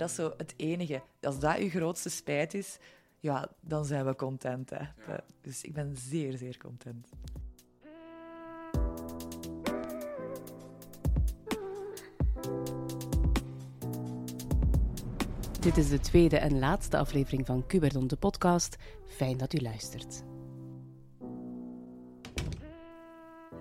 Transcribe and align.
Maar 0.00 0.08
dat 0.08 0.18
is 0.18 0.24
zo 0.24 0.34
het 0.36 0.54
enige. 0.56 1.02
Als 1.20 1.38
dat 1.38 1.56
uw 1.56 1.68
grootste 1.68 2.10
spijt 2.10 2.54
is, 2.54 2.78
ja, 3.18 3.48
dan 3.60 3.84
zijn 3.84 4.06
we 4.06 4.14
content. 4.14 4.70
Hè. 4.70 4.84
Dus 5.40 5.62
ik 5.62 5.72
ben 5.72 5.96
zeer, 5.96 6.36
zeer 6.36 6.56
content. 6.58 7.08
Dit 15.60 15.76
is 15.76 15.88
de 15.88 16.00
tweede 16.00 16.38
en 16.38 16.58
laatste 16.58 16.96
aflevering 16.96 17.46
van 17.46 17.66
Cuberdon, 17.66 18.06
de 18.06 18.16
podcast. 18.16 18.76
Fijn 19.06 19.36
dat 19.36 19.52
u 19.52 19.60
luistert. 19.60 20.22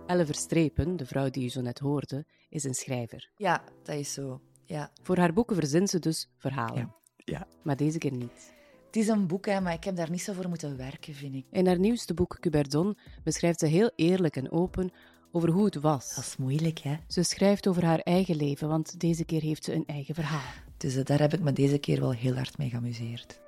Elle 0.08 0.26
Verstrepen, 0.26 0.96
de 0.96 1.06
vrouw 1.06 1.30
die 1.30 1.46
u 1.46 1.50
zo 1.50 1.62
net 1.62 1.80
hoorde, 1.80 2.26
is 2.50 2.64
een 2.64 2.74
schrijver. 2.74 3.30
Ja, 3.36 3.64
dat 3.84 3.96
is 3.96 4.14
zo. 4.14 4.42
Ja. 4.70 4.92
Voor 5.02 5.18
haar 5.18 5.34
boeken 5.34 5.56
verzint 5.56 5.90
ze 5.90 6.00
dus 6.00 6.30
verhalen. 6.38 6.94
ja. 7.18 7.48
Maar 7.64 7.76
deze 7.76 7.98
keer 7.98 8.12
niet. 8.12 8.54
Het 8.86 8.96
is 8.96 9.08
een 9.08 9.28
boek, 9.28 9.46
hè, 9.46 9.62
maar 9.62 9.74
ik 9.74 9.84
heb 9.84 9.96
daar 9.96 10.10
niet 10.10 10.22
zo 10.22 10.34
voor 10.34 10.50
moeten 10.50 10.78
werken, 10.78 11.14
vind 11.14 11.36
ik. 11.36 11.46
In 11.52 11.68
haar 11.68 11.80
nieuwste 11.80 12.14
boek 12.14 12.38
Cuberdon 12.40 12.98
beschrijft 13.24 13.60
ze 13.60 13.66
heel 13.66 13.92
eerlijk 13.96 14.36
en 14.36 14.52
open 14.52 14.92
over 15.32 15.50
hoe 15.50 15.66
het 15.66 15.76
was. 15.76 16.16
Dat 16.16 16.24
is 16.24 16.38
moeilijk, 16.38 16.80
hè? 16.80 16.96
Ze 17.08 17.24
schrijft 17.24 17.68
over 17.68 17.86
haar 17.86 18.00
eigen 18.00 18.36
leven, 18.36 18.68
want 18.68 19.00
deze 19.00 19.26
keer 19.26 19.42
heeft 19.42 19.64
ze 19.64 19.74
een 19.74 19.86
eigen 19.86 20.16
verhaal. 20.16 20.52
Dus 20.78 20.96
eh, 20.96 21.06
daar 21.06 21.20
heb 21.20 21.34
ik 21.34 21.42
me 21.42 21.54
deze 21.54 21.78
keer 21.78 22.00
wel 22.00 22.12
heel 22.14 22.36
hard 22.36 22.58
mee 22.58 22.70
geamuseerd. 22.70 23.40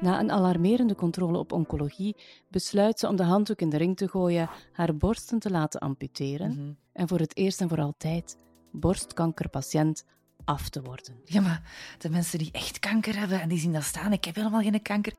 Na 0.00 0.20
een 0.20 0.30
alarmerende 0.30 0.94
controle 0.94 1.38
op 1.38 1.52
oncologie 1.52 2.16
besluit 2.48 2.98
ze 2.98 3.08
om 3.08 3.16
de 3.16 3.22
handdoek 3.22 3.60
in 3.60 3.68
de 3.70 3.76
ring 3.76 3.96
te 3.96 4.08
gooien, 4.08 4.48
haar 4.72 4.96
borsten 4.96 5.38
te 5.38 5.50
laten 5.50 5.80
amputeren 5.80 6.78
en 6.92 7.08
voor 7.08 7.18
het 7.18 7.36
eerst 7.36 7.60
en 7.60 7.68
voor 7.68 7.80
altijd 7.80 8.36
borstkankerpatiënt 8.72 10.04
af 10.44 10.68
te 10.68 10.82
worden. 10.82 11.14
Ja, 11.24 11.40
maar 11.40 11.62
de 11.98 12.10
mensen 12.10 12.38
die 12.38 12.48
echt 12.52 12.78
kanker 12.78 13.18
hebben 13.18 13.40
en 13.40 13.48
die 13.48 13.58
zien 13.58 13.72
dat 13.72 13.82
staan, 13.82 14.12
ik 14.12 14.24
heb 14.24 14.34
helemaal 14.34 14.60
geen 14.62 14.82
kanker. 14.82 15.12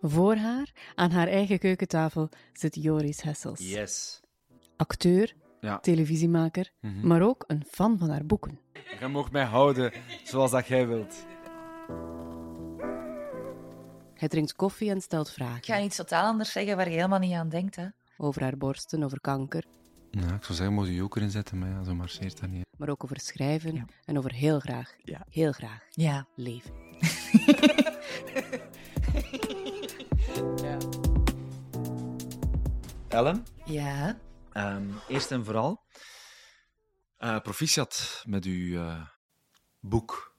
Voor 0.00 0.36
haar, 0.36 0.72
aan 0.94 1.10
haar 1.10 1.28
eigen 1.28 1.58
keukentafel, 1.58 2.28
zit 2.52 2.74
Joris 2.82 3.22
Hessels. 3.22 3.70
Yes. 3.70 4.20
Acteur, 4.76 5.34
Ja. 5.60 5.78
televisiemaker, 5.78 6.70
maar 7.02 7.22
ook 7.22 7.44
een 7.46 7.64
fan 7.70 7.98
van 7.98 8.10
haar 8.10 8.26
boeken. 8.26 8.58
Je 9.00 9.08
mag 9.08 9.30
mij 9.30 9.44
houden 9.44 9.92
zoals 10.24 10.50
dat 10.50 10.66
jij 10.66 10.86
wilt. 10.86 11.26
Hij 14.14 14.28
drinkt 14.28 14.52
koffie 14.54 14.90
en 14.90 15.00
stelt 15.00 15.28
Ik 15.28 15.34
vragen 15.34 15.64
ga 15.64 15.80
iets 15.80 15.96
totaal 15.96 16.26
anders 16.26 16.52
zeggen 16.52 16.76
waar 16.76 16.88
je 16.88 16.94
helemaal 16.96 17.18
niet 17.18 17.34
aan 17.34 17.48
denkt, 17.48 17.76
hè? 17.76 17.86
over 18.16 18.42
haar 18.42 18.56
borsten, 18.56 19.02
over 19.02 19.20
kanker, 19.20 19.64
Ja, 20.10 20.34
ik 20.34 20.44
zou 20.44 20.54
zeggen, 20.54 20.72
moet 20.74 20.86
je 20.86 20.94
joker 20.94 21.22
inzetten, 21.22 21.58
maar 21.58 21.68
ja, 21.68 21.82
zo 21.84 21.94
marcheert 21.94 22.40
dat 22.40 22.50
niet. 22.50 22.66
maar 22.78 22.88
ook 22.88 23.04
over 23.04 23.20
schrijven 23.20 23.74
Ja. 23.74 23.84
en 24.04 24.18
over 24.18 24.32
heel 24.32 24.60
graag, 24.60 24.94
Ja. 25.02 25.26
heel 25.30 25.52
graag 25.52 25.82
Ja. 25.90 26.26
leven. 26.36 26.72
Ellen, 33.08 33.46
Ja. 33.64 34.18
ehm, 34.52 34.88
eerst 35.08 35.30
en 35.30 35.44
vooral, 35.44 35.82
eh, 37.16 37.40
proficiat 37.40 38.22
met 38.26 38.44
uw 38.44 38.78
eh, 38.80 39.02
boek 39.80 40.36
Ja. 40.36 40.37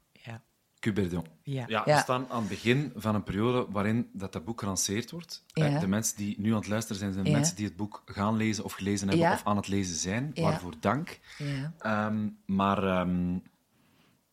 Cuberdon. 0.79 1.25
Ja. 1.43 1.65
Ja, 1.67 1.83
we 1.83 1.97
staan 1.97 2.25
aan 2.29 2.39
het 2.39 2.49
begin 2.49 2.91
van 2.95 3.15
een 3.15 3.23
periode 3.23 3.65
waarin 3.71 4.09
dat, 4.13 4.33
dat 4.33 4.45
boek 4.45 4.59
gelanceerd 4.59 5.11
wordt. 5.11 5.43
Eh, 5.53 5.71
Ja. 5.71 5.79
de 5.79 5.87
mensen 5.87 6.17
die 6.17 6.35
nu 6.39 6.49
aan 6.49 6.55
het 6.59 6.67
luisteren 6.67 6.97
zijn, 6.99 7.11
zijn 7.13 7.23
de 7.23 7.29
Ja. 7.29 7.35
mensen 7.37 7.55
die 7.55 7.65
het 7.65 7.75
boek 7.75 8.01
gaan 8.05 8.35
lezen 8.37 8.63
of 8.63 8.73
gelezen 8.73 9.07
hebben 9.07 9.25
Ja. 9.27 9.33
of 9.33 9.43
aan 9.45 9.55
het 9.55 9.67
lezen 9.67 9.95
zijn. 9.95 10.31
Ja. 10.33 10.41
Waarvoor 10.43 10.73
dank. 10.79 11.19
Ja. 11.37 11.73
Ehm, 11.79 12.27
maar 12.45 12.83
ehm, 12.83 13.37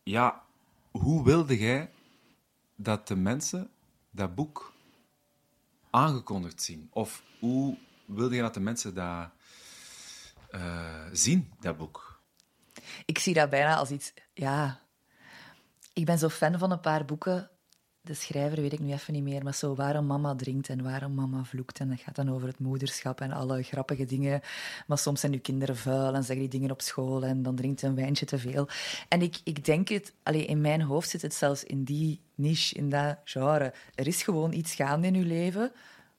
ja, 0.03 0.43
hoe 0.91 1.23
wilde 1.23 1.57
jij 1.57 1.89
dat 2.75 3.07
de 3.07 3.15
mensen 3.15 3.69
dat 4.11 4.35
boek 4.35 4.73
aangekondigd 5.89 6.61
zien? 6.63 6.87
Of 6.91 7.23
hoe 7.39 7.77
wilde 8.05 8.35
je 8.35 8.41
dat 8.41 8.53
de 8.53 8.59
mensen 8.59 8.93
dat 8.93 9.29
eh, 10.49 11.05
zien, 11.11 11.51
dat 11.59 11.77
boek? 11.77 12.21
Ik 13.05 13.19
zie 13.19 13.33
dat 13.33 13.49
bijna 13.49 13.75
als 13.75 13.91
iets... 13.91 14.13
Ja... 14.33 14.85
Ik 15.97 16.05
ben 16.05 16.17
zo 16.17 16.29
fan 16.29 16.57
van 16.57 16.71
een 16.71 16.79
paar 16.79 17.05
boeken. 17.05 17.49
De 18.01 18.13
schrijver 18.13 18.61
weet 18.61 18.73
ik 18.73 18.79
nu 18.79 18.91
even 18.91 19.13
niet 19.13 19.23
meer, 19.23 19.43
maar 19.43 19.53
zo 19.53 19.75
waarom 19.75 20.05
mama 20.05 20.35
drinkt 20.35 20.69
en 20.69 20.83
waarom 20.83 21.13
mama 21.13 21.43
vloekt. 21.43 21.79
En 21.79 21.89
dat 21.89 21.99
gaat 21.99 22.15
dan 22.15 22.29
over 22.29 22.47
het 22.47 22.59
moederschap 22.59 23.21
en 23.21 23.31
alle 23.31 23.63
grappige 23.63 24.05
dingen. 24.05 24.41
Maar 24.87 24.97
soms 24.97 25.19
zijn 25.19 25.33
uw 25.33 25.41
kinderen 25.41 25.75
vuil 25.75 26.13
en 26.13 26.23
zeggen 26.23 26.49
die 26.49 26.59
dingen 26.59 26.71
op 26.71 26.81
school 26.81 27.23
en 27.23 27.43
dan 27.43 27.55
drinkt 27.55 27.81
een 27.81 27.95
wijntje 27.95 28.25
te 28.25 28.37
veel. 28.37 28.67
En 29.07 29.21
ik, 29.21 29.41
ik 29.43 29.65
denk 29.65 29.87
het... 29.87 30.13
Allee, 30.23 30.45
in 30.45 30.61
mijn 30.61 30.81
hoofd 30.81 31.09
zit 31.09 31.21
het 31.21 31.33
zelfs 31.33 31.63
in 31.63 31.83
die 31.83 32.21
niche, 32.35 32.75
in 32.75 32.89
dat 32.89 33.17
genre. 33.23 33.73
Er 33.95 34.07
is 34.07 34.23
gewoon 34.23 34.53
iets 34.53 34.75
gaande 34.75 35.07
in 35.07 35.15
uw 35.15 35.27
leven, 35.27 35.71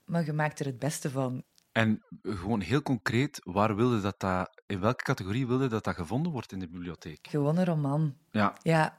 maar 0.05 0.25
je 0.25 0.33
maakt 0.33 0.61
er 0.61 0.67
het 0.67 0.79
beste 0.79 1.11
van. 1.11 1.43
En 1.73 2.03
gewoon 2.23 2.61
heel 2.61 2.83
concreet, 2.83 3.41
waar 3.45 3.77
wilde 3.77 4.01
dat 4.01 4.21
dat, 4.21 4.63
in 4.67 4.81
welke 4.81 5.05
categorie 5.05 5.47
wilde 5.47 5.69
dat 5.69 5.85
dat 5.85 5.95
gevonden 5.95 6.33
wordt 6.33 6.53
in 6.53 6.59
de 6.59 6.69
bibliotheek? 6.69 7.27
Gewoon 7.31 7.57
een 7.57 7.65
roman. 7.65 8.15
Ja, 8.31 8.55
Ja, 8.63 8.99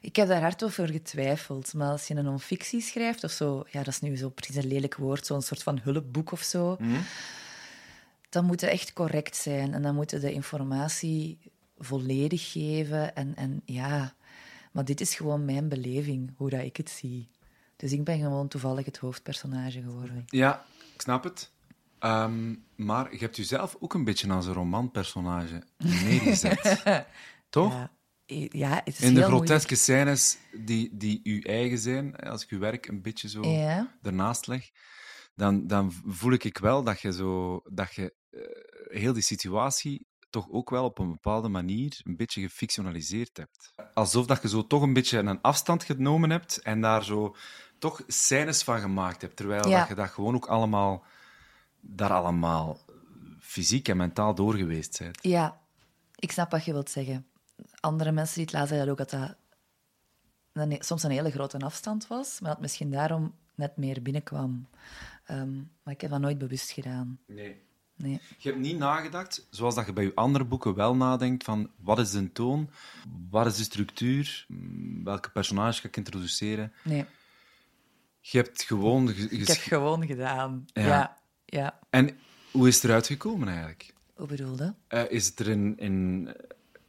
ik 0.00 0.16
heb 0.16 0.28
daar 0.28 0.40
hard 0.40 0.64
over 0.64 0.88
getwijfeld. 0.88 1.74
Maar 1.74 1.90
als 1.90 2.06
je 2.06 2.14
een 2.14 2.24
non-fictie 2.24 2.80
schrijft 2.80 3.24
of 3.24 3.30
zo, 3.30 3.64
ja, 3.70 3.78
dat 3.78 3.94
is 3.94 4.00
nu 4.00 4.16
zo 4.16 4.28
precies 4.28 4.56
een 4.56 4.66
lelijk 4.66 4.96
woord, 4.96 5.26
zo'n 5.26 5.42
soort 5.42 5.62
van 5.62 5.80
hulpboek 5.82 6.32
of 6.32 6.42
zo, 6.42 6.76
dan 8.28 8.44
moet 8.44 8.60
het 8.60 8.70
echt 8.70 8.92
correct 8.92 9.36
zijn. 9.36 9.74
En 9.74 9.82
dan 9.82 9.94
moeten 9.94 10.20
de 10.20 10.32
informatie 10.32 11.38
volledig 11.78 12.52
geven. 12.52 13.14
En, 13.14 13.36
en 13.36 13.62
ja, 13.64 14.14
maar 14.72 14.84
dit 14.84 15.00
is 15.00 15.14
gewoon 15.14 15.44
mijn 15.44 15.68
beleving, 15.68 16.34
hoe 16.36 16.50
dat 16.50 16.62
ik 16.62 16.76
het 16.76 16.90
zie. 16.90 17.28
Dus 17.76 17.92
ik 17.92 18.04
ben 18.04 18.18
gewoon 18.18 18.48
toevallig 18.48 18.84
het 18.84 18.96
hoofdpersonage 18.96 19.82
geworden. 19.82 20.24
ja 20.26 20.64
ik 20.94 21.00
snap 21.00 21.24
het. 21.24 21.50
Ehm, 21.98 22.54
maar 22.76 23.12
je 23.12 23.18
hebt 23.18 23.36
jezelf 23.36 23.76
ook 23.80 23.94
een 23.94 24.04
beetje 24.04 24.32
als 24.32 24.46
een 24.46 24.52
romanpersonage 24.52 25.62
neergezet. 26.04 26.80
Toch? 27.50 27.72
Ja, 27.72 27.90
ja 28.26 28.80
het 28.84 28.88
is 28.94 29.00
In 29.00 29.14
de 29.14 29.20
heel 29.20 29.28
groteske 29.28 29.74
scènes 29.74 30.38
die, 30.52 30.96
die 30.96 31.20
uw 31.24 31.40
eigen 31.40 31.78
zijn, 31.78 32.16
als 32.16 32.42
ik 32.42 32.50
uw 32.50 32.58
werk 32.58 32.86
een 32.86 33.02
beetje 33.02 33.28
zo. 33.28 33.42
Ja, 33.42 33.96
ernaast 34.02 34.46
leg, 34.46 34.70
dan, 35.34 35.66
dan 35.66 35.92
voel 36.06 36.32
ik 36.32 36.58
wel 36.58 36.82
dat 36.82 37.00
je, 37.00 37.12
zo, 37.12 37.60
dat 37.70 37.94
je 37.94 38.14
eh, 38.30 38.40
heel 39.00 39.12
die 39.12 39.22
situatie 39.22 40.06
toch 40.30 40.50
ook 40.50 40.70
wel 40.70 40.84
op 40.84 40.98
een 40.98 41.10
bepaalde 41.10 41.48
manier 41.48 42.00
een 42.02 42.16
beetje 42.16 42.40
gefictionaliseerd 42.40 43.36
hebt. 43.36 43.74
Alsof 43.94 44.26
dat 44.26 44.42
je 44.42 44.48
zo 44.48 44.66
toch 44.66 44.82
een 44.82 44.92
beetje 44.92 45.18
een 45.18 45.40
afstand 45.40 45.84
genomen 45.84 46.30
hebt 46.30 46.58
en 46.62 46.80
daar 46.80 47.04
zo 47.04 47.36
toch 47.78 48.02
scènes 48.06 48.62
van 48.62 48.80
gemaakt 48.80 49.22
hebt, 49.22 49.36
terwijl 49.36 49.68
Ja. 49.68 49.78
dat 49.78 49.88
je 49.88 49.94
dat 49.94 50.08
gewoon 50.08 50.34
ook 50.34 50.46
allemaal, 50.46 51.04
daar 51.80 52.12
allemaal 52.12 52.80
fysiek 53.40 53.88
en 53.88 53.96
mentaal 53.96 54.34
door 54.34 54.54
geweest 54.54 54.98
bent. 54.98 55.18
Ja, 55.22 55.60
ik 56.14 56.32
snap 56.32 56.50
wat 56.50 56.64
je 56.64 56.72
wilt 56.72 56.90
zeggen. 56.90 57.26
Andere 57.80 58.12
mensen 58.12 58.34
die 58.34 58.44
het 58.44 58.52
lazen 58.52 58.68
zeiden 58.68 58.90
ook 58.90 58.98
dat 58.98 59.10
dat 59.10 59.34
een- 60.52 60.76
soms 60.82 61.02
een 61.02 61.10
hele 61.10 61.30
grote 61.30 61.58
afstand 61.58 62.06
was, 62.06 62.40
maar 62.40 62.50
dat 62.50 62.60
misschien 62.60 62.90
daarom 62.90 63.34
net 63.54 63.76
meer 63.76 64.02
binnenkwam. 64.02 64.68
Ehm, 65.24 65.54
maar 65.82 65.94
ik 65.94 66.00
heb 66.00 66.10
dat 66.10 66.20
nooit 66.20 66.38
bewust 66.38 66.70
gedaan. 66.70 67.18
Nee. 67.26 67.62
Nee. 67.96 68.20
Je 68.38 68.48
hebt 68.48 68.60
niet 68.60 68.78
nagedacht, 68.78 69.46
zoals 69.50 69.74
dat 69.74 69.86
je 69.86 69.92
bij 69.92 70.04
je 70.04 70.14
andere 70.14 70.44
boeken 70.44 70.74
wel 70.74 70.96
nadenkt, 70.96 71.44
van 71.44 71.70
wat 71.76 71.98
is 71.98 72.10
de 72.10 72.32
toon, 72.32 72.70
wat 73.30 73.46
is 73.46 73.56
de 73.56 73.62
structuur, 73.62 74.46
welke 75.04 75.30
personages 75.30 75.80
ga 75.80 75.88
ik 75.88 75.96
introduceren. 75.96 76.72
nee. 76.84 77.04
Je 78.20 78.38
hebt 78.38 78.62
gewoon... 78.62 79.08
ge- 79.08 79.28
Ik 79.28 79.46
heb 79.46 79.56
gewoon 79.56 80.06
gedaan. 80.06 80.64
Ja. 80.72 80.86
Ja. 80.86 81.18
ja, 81.44 81.78
En 81.90 82.18
hoe 82.52 82.68
is 82.68 82.74
het 82.74 82.84
eruit 82.84 83.06
gekomen 83.06 83.48
eigenlijk? 83.48 83.94
Hoe 84.14 84.26
bedoelde? 84.26 84.74
Eh, 84.88 85.10
is 85.10 85.26
het 85.26 85.38
er 85.38 85.48
in, 85.48 85.78
in, 85.78 86.28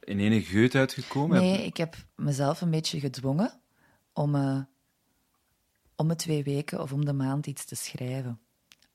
in 0.06 0.18
enige 0.18 0.50
geut 0.50 0.74
uitgekomen? 0.74 1.40
Nee, 1.40 1.64
ik 1.66 1.76
heb 1.76 1.96
mezelf 2.14 2.60
een 2.60 2.70
beetje 2.70 3.00
gedwongen 3.00 3.60
om 4.12 4.34
eh, 4.34 4.60
om 5.96 6.08
de 6.08 6.16
twee 6.16 6.42
weken 6.42 6.82
of 6.82 6.92
om 6.92 7.04
de 7.04 7.12
maand 7.12 7.46
iets 7.46 7.64
te 7.64 7.74
schrijven. 7.74 8.40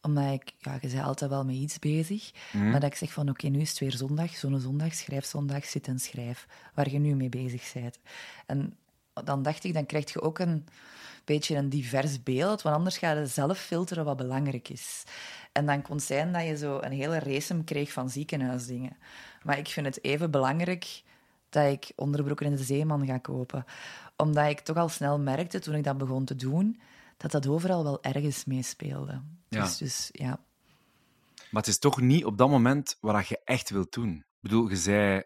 Omdat 0.01 0.33
ik, 0.33 0.53
ja, 0.57 0.73
je 0.81 0.87
bent 0.87 1.03
altijd 1.03 1.29
wel 1.29 1.45
met 1.45 1.55
iets 1.55 1.79
bezig, 1.79 2.31
maar 2.53 2.79
dat 2.79 2.91
ik 2.91 2.95
zeg 2.95 3.11
van 3.11 3.29
oké, 3.29 3.47
nu 3.47 3.59
is 3.59 3.69
het 3.69 3.79
weer 3.79 3.91
zondag, 3.91 4.35
zo'n 4.35 4.59
zondag, 4.59 4.93
schrijfzondag, 4.93 5.65
zit 5.65 5.87
en 5.87 5.99
schrijf, 5.99 6.47
waar 6.73 6.89
je 6.89 6.99
nu 6.99 7.15
mee 7.15 7.29
bezig 7.29 7.73
bent. 7.73 7.99
En 8.45 8.77
dan 9.23 9.43
dacht 9.43 9.63
ik, 9.63 9.73
dan 9.73 9.85
krijg 9.85 10.13
je 10.13 10.21
ook 10.21 10.39
een 10.39 10.65
beetje 11.25 11.55
een 11.55 11.69
divers 11.69 12.23
beeld, 12.23 12.61
want 12.61 12.75
anders 12.75 12.97
ga 12.97 13.11
je 13.11 13.25
zelf 13.25 13.57
filteren 13.57 14.05
wat 14.05 14.17
belangrijk 14.17 14.69
is. 14.69 15.03
En 15.51 15.65
dan 15.65 15.81
kon 15.81 15.95
het 15.95 16.05
zijn 16.05 16.33
dat 16.33 16.45
je 16.45 16.57
zo 16.57 16.79
een 16.81 16.91
hele 16.91 17.19
race 17.19 17.63
kreeg 17.63 17.91
van 17.91 18.09
ziekenhuisdingen. 18.09 18.97
Maar 19.43 19.57
ik 19.57 19.67
vind 19.67 19.85
het 19.85 20.03
even 20.03 20.31
belangrijk 20.31 21.03
dat 21.49 21.71
ik 21.71 21.91
onderbroeken 21.95 22.45
in 22.45 22.55
de 22.55 22.63
zeeman 22.63 23.05
ga 23.05 23.17
kopen. 23.17 23.65
Omdat 24.15 24.49
ik 24.49 24.59
toch 24.59 24.77
al 24.77 24.89
snel 24.89 25.19
merkte, 25.19 25.59
toen 25.59 25.75
ik 25.75 25.83
dat 25.83 25.97
begon 25.97 26.25
te 26.25 26.35
doen, 26.35 26.81
dat 27.17 27.31
dat 27.31 27.47
overal 27.47 27.83
wel 27.83 28.03
ergens 28.03 28.45
meespeelde. 28.45 29.21
Ja. 29.47 29.61
Dus, 29.61 29.77
dus 29.77 30.09
ja. 30.11 30.39
Maar 31.51 31.61
het 31.61 31.67
is 31.67 31.79
toch 31.79 32.01
niet 32.01 32.25
op 32.25 32.37
dat 32.37 32.49
moment 32.49 32.97
wat 33.01 33.27
je 33.27 33.39
echt 33.45 33.69
wilt 33.69 33.93
doen. 33.93 34.15
Ik 34.15 34.49
bedoel, 34.49 34.69
je 34.69 34.75
zei, 34.75 35.23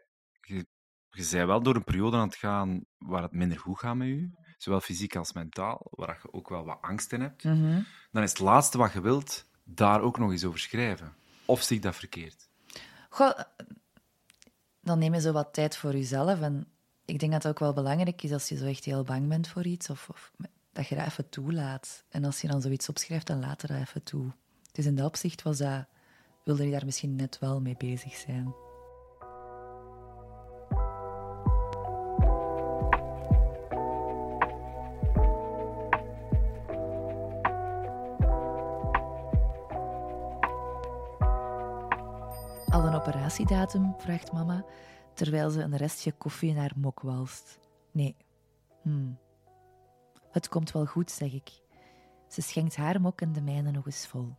je, 1.15 1.23
zei 1.23 1.45
wel 1.45 1.61
door 1.61 1.75
een 1.75 1.83
periode 1.83 2.17
aan 2.17 2.27
het 2.27 2.35
gaan 2.35 2.85
waar 2.97 3.21
het 3.21 3.31
minder 3.31 3.59
goed 3.59 3.79
gaat 3.79 3.95
met 3.95 4.07
je, 4.07 4.29
zowel 4.57 4.81
fysiek 4.81 5.15
als 5.15 5.33
mentaal, 5.33 5.87
waar 5.89 6.19
je 6.23 6.33
ook 6.33 6.49
wel 6.49 6.65
wat 6.65 6.77
angst 6.81 7.11
in 7.11 7.21
hebt. 7.21 7.43
Mhm. 7.43 7.81
Dan 8.11 8.23
is 8.23 8.29
het 8.29 8.39
laatste 8.39 8.77
wat 8.77 8.93
je 8.93 9.01
wilt 9.01 9.45
daar 9.63 10.01
ook 10.01 10.17
nog 10.17 10.31
eens 10.31 10.43
over 10.43 10.59
schrijven. 10.59 11.13
Of 11.45 11.61
zie 11.61 11.75
ik 11.75 11.81
dat 11.81 11.95
verkeerd? 11.95 12.49
Goh, 13.09 13.39
dan 14.81 14.99
neem 14.99 15.13
je 15.13 15.21
zo 15.21 15.31
wat 15.31 15.53
tijd 15.53 15.77
voor 15.77 15.91
jezelf. 15.91 16.41
En 16.41 16.67
ik 17.05 17.19
denk 17.19 17.31
dat 17.31 17.43
het 17.43 17.51
ook 17.51 17.59
wel 17.59 17.73
belangrijk 17.73 18.23
is 18.23 18.31
als 18.31 18.49
je 18.49 18.57
zo 18.57 18.65
echt 18.65 18.85
heel 18.85 19.03
bang 19.03 19.27
bent 19.27 19.47
voor 19.47 19.65
iets, 19.65 19.89
of, 19.89 20.09
of 20.09 20.31
dat 20.71 20.87
je 20.87 20.95
dat 20.95 21.05
even 21.05 21.29
toelaat. 21.29 22.03
En 22.09 22.23
als 22.23 22.41
je 22.41 22.47
dan 22.47 22.61
zoiets 22.61 22.89
opschrijft, 22.89 23.27
dan 23.27 23.39
laat 23.39 23.61
je 23.61 23.67
dat 23.67 23.77
even 23.77 24.03
toe. 24.03 24.31
Dus 24.71 24.85
in 24.85 24.95
dat 24.95 25.05
opzicht 25.05 25.41
was 25.41 25.57
dat, 25.57 25.85
wilde 26.43 26.65
je 26.65 26.71
daar 26.71 26.85
misschien 26.85 27.15
net 27.15 27.39
wel 27.39 27.61
mee 27.61 27.77
bezig 27.77 28.15
zijn. 28.15 28.64
Vraagt 43.97 44.31
mama, 44.31 44.65
terwijl 45.13 45.49
ze 45.49 45.61
een 45.61 45.75
restje 45.75 46.11
koffie 46.11 46.49
in 46.49 46.57
haar 46.57 46.73
mok 46.75 47.01
walst. 47.01 47.59
Nee. 47.91 48.15
Hmm. 48.81 49.17
Het 50.31 50.47
komt 50.47 50.71
wel 50.71 50.85
goed, 50.85 51.11
zeg 51.11 51.33
ik. 51.33 51.49
Ze 52.27 52.41
schenkt 52.41 52.75
haar 52.75 53.01
mok 53.01 53.21
en 53.21 53.33
de 53.33 53.41
mijne 53.41 53.71
nog 53.71 53.85
eens 53.85 54.07
vol. 54.07 54.35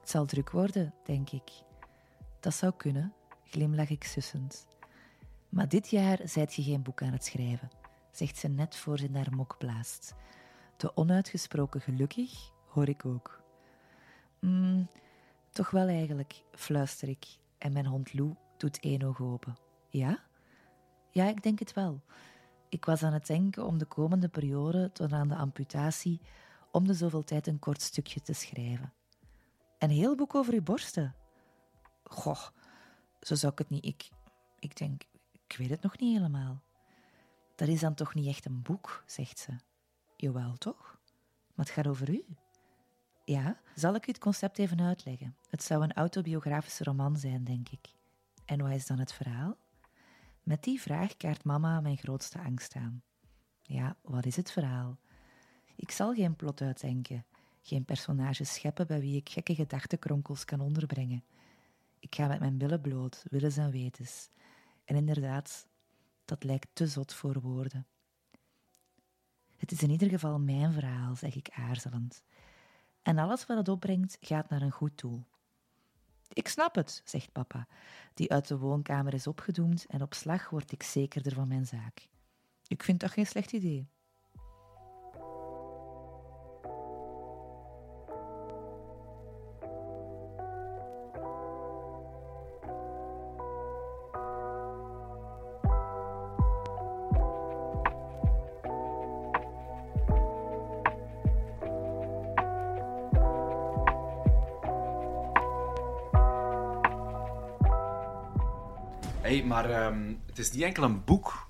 Het 0.00 0.10
zal 0.10 0.24
druk 0.24 0.50
worden, 0.50 0.94
denk 1.04 1.30
ik. 1.30 1.50
Dat 2.40 2.54
zou 2.54 2.72
kunnen, 2.76 3.14
glimlach 3.44 3.90
ik 3.90 4.04
sussend. 4.04 4.66
Maar 5.48 5.68
dit 5.68 5.90
jaar 5.90 6.18
zijt 6.24 6.54
je 6.54 6.62
geen 6.62 6.82
boek 6.82 7.02
aan 7.02 7.12
het 7.12 7.24
schrijven, 7.24 7.70
zegt 8.10 8.36
ze 8.36 8.48
net 8.48 8.76
voor 8.76 8.98
ze 8.98 9.10
naar 9.10 9.34
mok 9.34 9.58
blaast. 9.58 10.14
De 10.76 10.96
onuitgesproken 10.96 11.80
gelukkig 11.80 12.50
hoor 12.66 12.88
ik 12.88 13.04
ook. 13.04 13.42
Mm, 14.40 14.88
toch 15.50 15.70
wel 15.70 15.88
eigenlijk, 15.88 16.42
fluister 16.52 17.08
ik, 17.08 17.26
en 17.64 17.72
mijn 17.72 17.86
hond 17.86 18.12
Lou 18.14 18.34
doet 18.56 18.80
één 18.80 19.02
oog 19.02 19.20
open. 19.20 19.56
Ja? 19.88 20.18
Ja, 21.10 21.28
ik 21.28 21.42
denk 21.42 21.58
het 21.58 21.72
wel. 21.72 22.02
Ik 22.68 22.84
was 22.84 23.02
aan 23.02 23.12
het 23.12 23.26
denken 23.26 23.66
om 23.66 23.78
de 23.78 23.84
komende 23.84 24.28
periode 24.28 24.92
tot 24.92 25.12
aan 25.12 25.28
de 25.28 25.36
amputatie 25.36 26.20
om 26.70 26.86
de 26.86 26.94
zoveel 26.94 27.24
tijd 27.24 27.46
een 27.46 27.58
kort 27.58 27.82
stukje 27.82 28.20
te 28.20 28.32
schrijven. 28.32 28.92
Een 29.78 29.90
heel 29.90 30.14
boek 30.14 30.34
over 30.34 30.54
uw 30.54 30.62
borsten. 30.62 31.14
Goh, 32.04 32.46
zo 33.20 33.34
zou 33.34 33.52
ik 33.52 33.58
het 33.58 33.70
niet. 33.70 33.84
Ik, 33.84 34.10
ik 34.58 34.76
denk, 34.76 35.02
ik 35.32 35.56
weet 35.58 35.70
het 35.70 35.82
nog 35.82 35.98
niet 35.98 36.16
helemaal. 36.16 36.62
Dat 37.54 37.68
is 37.68 37.80
dan 37.80 37.94
toch 37.94 38.14
niet 38.14 38.26
echt 38.26 38.44
een 38.44 38.62
boek, 38.62 39.02
zegt 39.06 39.38
ze. 39.38 39.52
Jawel, 40.16 40.56
toch? 40.56 40.98
Maar 41.54 41.66
het 41.66 41.74
gaat 41.74 41.86
over 41.86 42.10
u. 42.10 42.24
Ja, 43.24 43.60
zal 43.74 43.94
ik 43.94 44.06
u 44.06 44.10
het 44.10 44.20
concept 44.20 44.58
even 44.58 44.80
uitleggen? 44.80 45.36
Het 45.48 45.62
zou 45.62 45.82
een 45.82 45.92
autobiografische 45.92 46.84
roman 46.84 47.16
zijn, 47.16 47.44
denk 47.44 47.68
ik. 47.68 47.92
En 48.44 48.62
wat 48.62 48.72
is 48.72 48.86
dan 48.86 48.98
het 48.98 49.12
verhaal? 49.12 49.56
Met 50.42 50.62
die 50.62 50.80
vraag 50.80 51.16
kaart 51.16 51.44
mama 51.44 51.80
mijn 51.80 51.96
grootste 51.96 52.38
angst 52.38 52.74
aan. 52.74 53.02
Ja, 53.62 53.96
wat 54.02 54.26
is 54.26 54.36
het 54.36 54.50
verhaal? 54.50 54.98
Ik 55.76 55.90
zal 55.90 56.14
geen 56.14 56.36
plot 56.36 56.60
uitdenken, 56.60 57.24
geen 57.62 57.84
personages 57.84 58.54
scheppen 58.54 58.86
bij 58.86 59.00
wie 59.00 59.16
ik 59.16 59.28
gekke 59.28 59.54
gedachtenkronkels 59.54 60.44
kan 60.44 60.60
onderbrengen. 60.60 61.24
Ik 61.98 62.14
ga 62.14 62.26
met 62.26 62.40
mijn 62.40 62.58
billen 62.58 62.80
bloot, 62.80 63.24
willens 63.30 63.56
en 63.56 63.70
wetens. 63.70 64.30
En 64.84 64.96
inderdaad, 64.96 65.66
dat 66.24 66.44
lijkt 66.44 66.68
te 66.72 66.86
zot 66.86 67.14
voor 67.14 67.40
woorden. 67.40 67.86
Het 69.56 69.72
is 69.72 69.82
in 69.82 69.90
ieder 69.90 70.08
geval 70.08 70.38
mijn 70.38 70.72
verhaal, 70.72 71.16
zeg 71.16 71.34
ik 71.36 71.50
aarzelend. 71.50 72.22
En 73.04 73.18
alles 73.18 73.46
wat 73.46 73.56
het 73.56 73.68
opbrengt, 73.68 74.16
gaat 74.20 74.48
naar 74.48 74.62
een 74.62 74.70
goed 74.70 75.00
doel. 75.00 75.24
Ik 76.28 76.48
snap 76.48 76.74
het, 76.74 77.02
zegt 77.04 77.32
papa, 77.32 77.66
die 78.14 78.32
uit 78.32 78.48
de 78.48 78.58
woonkamer 78.58 79.14
is 79.14 79.26
opgedoemd 79.26 79.86
en 79.86 80.02
op 80.02 80.14
slag 80.14 80.50
word 80.50 80.72
ik 80.72 80.82
zekerder 80.82 81.32
van 81.32 81.48
mijn 81.48 81.66
zaak. 81.66 82.08
Ik 82.66 82.82
vind 82.82 83.00
dat 83.00 83.10
geen 83.10 83.26
slecht 83.26 83.52
idee. 83.52 83.88
Hey, 109.24 109.44
maar 109.44 109.70
ehm, 109.70 110.14
het 110.26 110.38
is 110.38 110.52
niet 110.52 110.62
enkel 110.62 110.82
een 110.82 111.04
boek, 111.04 111.48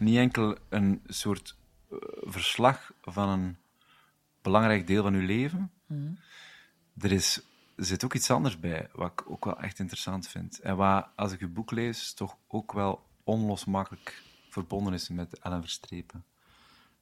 niet 0.00 0.16
enkel 0.16 0.56
een 0.68 1.02
soort 1.06 1.56
eh, 1.90 1.96
verslag 2.20 2.92
van 3.02 3.28
een 3.28 3.56
belangrijk 4.40 4.86
deel 4.86 5.02
van 5.02 5.14
uw 5.14 5.26
leven. 5.26 5.72
Er, 6.98 7.12
is, 7.12 7.40
zit 7.76 8.04
ook 8.04 8.14
iets 8.14 8.30
anders 8.30 8.60
bij, 8.60 8.88
wat 8.92 9.12
ik 9.12 9.30
ook 9.30 9.44
wel 9.44 9.60
echt 9.60 9.78
interessant 9.78 10.28
vind. 10.28 10.60
En 10.60 10.76
wat, 10.76 11.08
als 11.16 11.32
ik 11.32 11.40
uw 11.40 11.52
boek 11.52 11.70
lees, 11.70 12.14
toch 12.14 12.36
ook 12.46 12.72
wel 12.72 13.06
onlosmakelijk 13.24 14.22
verbonden 14.48 14.92
is 14.92 15.08
met 15.08 15.38
Ellen 15.38 15.60
Verstrepen. 15.60 16.24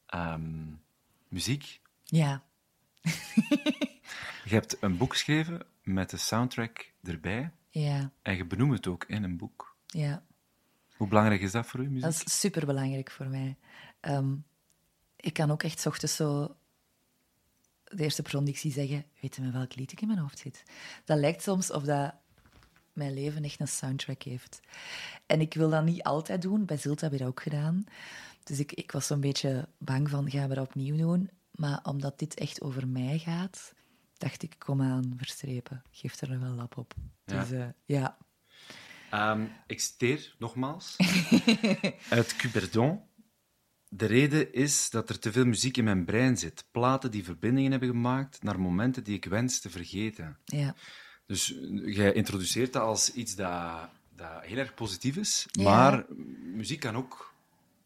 Ehm, 0.07 0.67
muziek. 1.29 1.81
Ja, 2.05 2.43
Je 4.45 4.57
hebt 4.57 4.83
een 4.83 4.97
boek 4.97 5.13
geschreven 5.13 5.67
met 5.83 6.11
de 6.11 6.17
soundtrack 6.17 6.93
erbij. 7.03 7.53
ja, 7.71 8.13
En 8.23 8.37
je 8.37 8.45
benoemt 8.45 8.73
het 8.73 8.87
ook 8.87 9.05
in 9.05 9.23
een 9.23 9.37
boek. 9.37 9.71
Ja. 9.91 10.23
Hoe 10.97 11.09
belangrijk 11.09 11.41
is 11.41 11.53
dat 11.53 11.67
voor 11.67 11.81
u, 11.81 11.89
muziek? 11.89 12.03
Dat 12.03 12.23
is 12.27 12.41
superbelangrijk 12.41 13.11
voor 13.11 13.27
mij. 13.27 13.57
Ehm, 14.01 14.37
ik 15.17 15.33
kan 15.33 15.51
ook 15.51 15.63
echt 15.63 15.81
's 15.81 15.87
ochtends 15.87 16.17
zo 16.17 16.57
de 17.85 18.03
eerste 18.03 18.23
persoon 18.23 18.45
die 18.45 18.55
ik 18.55 18.61
zie 18.61 18.73
zeggen, 18.73 19.05
weet 19.21 19.37
je 19.37 19.43
met 19.43 19.53
welk 19.53 19.75
lied 19.75 19.93
ik 19.93 20.01
in 20.01 20.07
mijn 20.07 20.19
hoofd 20.19 20.39
zit? 20.39 20.63
Dat 21.05 21.19
lijkt 21.19 21.43
soms 21.43 21.71
of 21.71 21.83
dat 21.83 22.15
mijn 22.93 23.15
leven 23.15 23.45
echt 23.45 23.61
een 23.61 23.69
soundtrack 23.69 24.23
heeft. 24.23 24.61
En 25.27 25.41
ik 25.41 25.55
wil 25.55 25.71
dat 25.71 25.85
niet 25.85 26.03
altijd 26.03 26.43
doen. 26.43 26.65
Bij 26.65 26.77
Zilt 26.77 27.01
heb 27.01 27.13
ik 27.13 27.19
dat 27.19 27.29
ook 27.29 27.43
gedaan. 27.43 27.85
Dus 28.45 28.59
ik, 28.59 28.73
ik 28.73 28.93
was 28.93 29.07
zo'n 29.07 29.21
beetje 29.21 29.69
bang 29.79 30.11
van, 30.11 30.31
gaan 30.31 30.49
we 30.49 30.55
dat 30.55 30.67
opnieuw 30.67 30.97
doen? 30.97 31.31
Maar 31.51 31.81
omdat 31.83 32.19
dit 32.19 32.35
echt 32.35 32.61
over 32.61 32.89
mij 32.89 33.19
gaat, 33.19 33.73
dacht 34.17 34.43
ik, 34.43 34.55
kom 34.59 34.83
aan, 34.83 35.15
verstrepen. 35.17 35.83
Geef 35.91 36.21
er 36.21 36.41
wel 36.41 36.55
lap 36.55 36.77
op. 36.77 36.95
Ja. 37.25 37.41
Dus 37.41 37.51
eh, 37.51 37.67
ja, 37.85 38.17
Ehm, 39.11 39.45
ik 39.67 39.81
citeer 39.81 40.35
nogmaals 40.39 40.97
uit 42.11 42.37
Cuperdon. 42.37 43.01
De 43.89 44.07
reden 44.07 44.53
is 44.53 44.91
dat 44.91 45.09
er 45.09 45.19
te 45.19 45.33
veel 45.33 45.45
muziek 45.45 45.77
in 45.77 45.85
mijn 45.85 46.05
brein 46.05 46.37
zit. 46.37 46.65
Platen 46.71 47.11
die 47.11 47.25
verbindingen 47.25 47.71
hebben 47.71 47.89
gemaakt 47.89 48.43
naar 48.43 48.61
momenten 48.61 49.05
die 49.05 49.17
ik 49.17 49.25
wens 49.25 49.61
te 49.61 49.71
vergeten. 49.71 50.39
ja. 50.45 50.75
Dus 51.27 51.55
eh, 51.59 51.95
jij 51.95 52.13
introduceert 52.13 52.73
dat 52.73 52.83
als 52.83 53.13
iets 53.13 53.35
dat, 53.35 53.89
dat 54.17 54.43
heel 54.45 54.57
erg 54.59 54.75
positief 54.75 55.17
is, 55.17 55.47
Ja. 55.51 55.63
maar 55.63 56.05
muziek 56.55 56.81
kan 56.81 56.97
ook 56.97 57.35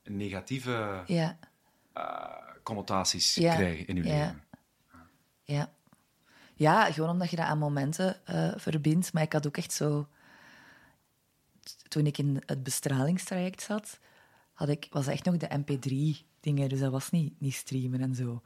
negatieve 0.05 1.03
ja. 1.07 1.39
eh, 1.93 2.27
connotaties 2.63 3.33
krijgen 3.33 3.87
in 3.87 3.97
uw 3.97 4.05
Ja. 4.05 4.11
leven. 4.19 4.43
Ja. 5.43 5.73
Ja, 6.55 6.93
gewoon 6.93 7.11
omdat 7.11 7.31
je 7.31 7.37
dat 7.37 7.47
aan 7.47 7.59
momenten 7.59 8.27
eh, 8.27 8.53
verbindt. 8.57 9.13
Maar 9.13 9.23
ik 9.23 9.33
had 9.33 9.47
ook 9.47 9.57
echt 9.57 9.73
zo... 9.73 10.09
Toen 11.89 12.07
ik 12.07 12.19
in 12.19 12.43
het 12.47 12.63
bestralingstraject 12.63 13.63
zat, 13.63 13.99
had 14.53 14.69
ik, 14.69 14.87
was 14.91 15.07
echt 15.07 15.25
nog 15.25 15.37
de 15.37 15.49
mp3-dingen. 15.59 16.69
Dus 16.69 16.81
dat 16.81 16.91
was 16.91 17.11
niet, 17.11 17.41
niet 17.41 17.55
streamen 17.55 18.01
en 18.01 18.15
zo. 18.15 18.43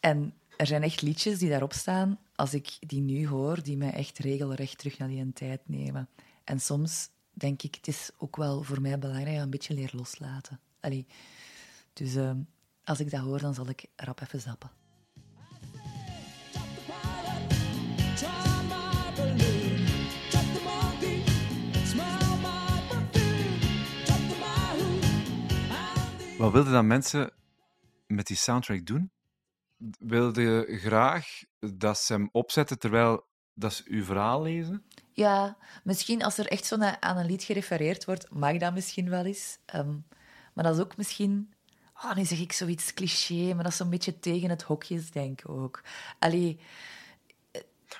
En 0.00 0.34
er 0.56 0.66
zijn 0.66 0.82
echt 0.82 1.02
liedjes 1.02 1.38
die 1.38 1.48
daarop 1.48 1.72
staan, 1.72 2.18
als 2.34 2.54
ik 2.54 2.76
die 2.80 3.00
nu 3.00 3.26
hoor, 3.28 3.62
die 3.62 3.76
mij 3.76 3.92
echt 3.92 4.18
regelrecht 4.18 4.78
terug 4.78 4.98
naar 4.98 5.08
die 5.08 5.32
tijd 5.32 5.60
nemen. 5.64 6.08
En 6.44 6.60
soms 6.60 7.08
denk 7.32 7.62
ik, 7.62 7.74
het 7.74 7.88
is 7.88 8.10
ook 8.16 8.36
wel 8.36 8.62
voor 8.62 8.80
mij 8.80 8.98
belangrijk 8.98 9.38
een 9.38 9.50
beetje 9.50 9.74
leer 9.74 9.90
loslaten. 9.92 10.60
Allee, 10.80 11.06
dus 11.92 12.14
eh, 12.14 12.30
als 12.84 13.00
ik 13.00 13.10
dat 13.10 13.20
hoor, 13.20 13.40
dan 13.40 13.54
zal 13.54 13.68
ik 13.68 13.86
rap 13.96 14.20
even 14.20 14.40
zappen. 14.40 14.70
Wat 26.44 26.52
wilden 26.52 26.72
dan 26.72 26.86
mensen 26.86 27.32
met 28.06 28.26
die 28.26 28.36
soundtrack 28.36 28.86
doen? 28.86 29.10
Wilden 29.98 30.78
graag 30.78 31.26
dat 31.58 31.98
ze 31.98 32.12
hem 32.12 32.28
opzetten 32.32 32.78
terwijl 32.78 33.26
dat 33.54 33.70
is 33.70 33.84
uw 33.84 34.04
verhaal 34.04 34.42
lezen? 34.42 34.84
Ja, 35.12 35.56
misschien 35.84 36.22
als 36.22 36.38
er 36.38 36.46
echt 36.46 36.64
zo 36.66 36.76
naar, 36.76 36.96
aan 37.00 37.16
een 37.16 37.26
lied 37.26 37.42
gerefereerd 37.42 38.04
wordt, 38.04 38.30
mag 38.30 38.56
dat 38.56 38.74
misschien 38.74 39.10
wel 39.10 39.24
eens. 39.24 39.58
Ehm, 39.66 39.96
maar 40.54 40.64
dat 40.64 40.74
is 40.74 40.80
ook 40.80 40.96
misschien... 40.96 41.54
Oh, 42.04 42.14
nu 42.14 42.24
zeg 42.24 42.40
ik 42.40 42.52
zoiets 42.52 42.94
cliché, 42.94 43.54
maar 43.54 43.62
dat 43.62 43.72
is 43.72 43.78
zo'n 43.78 43.90
beetje 43.90 44.18
tegen 44.18 44.50
het 44.50 44.62
hokjes 44.62 45.10
denk 45.10 45.40
ook. 45.46 45.82
Allee... 46.18 46.60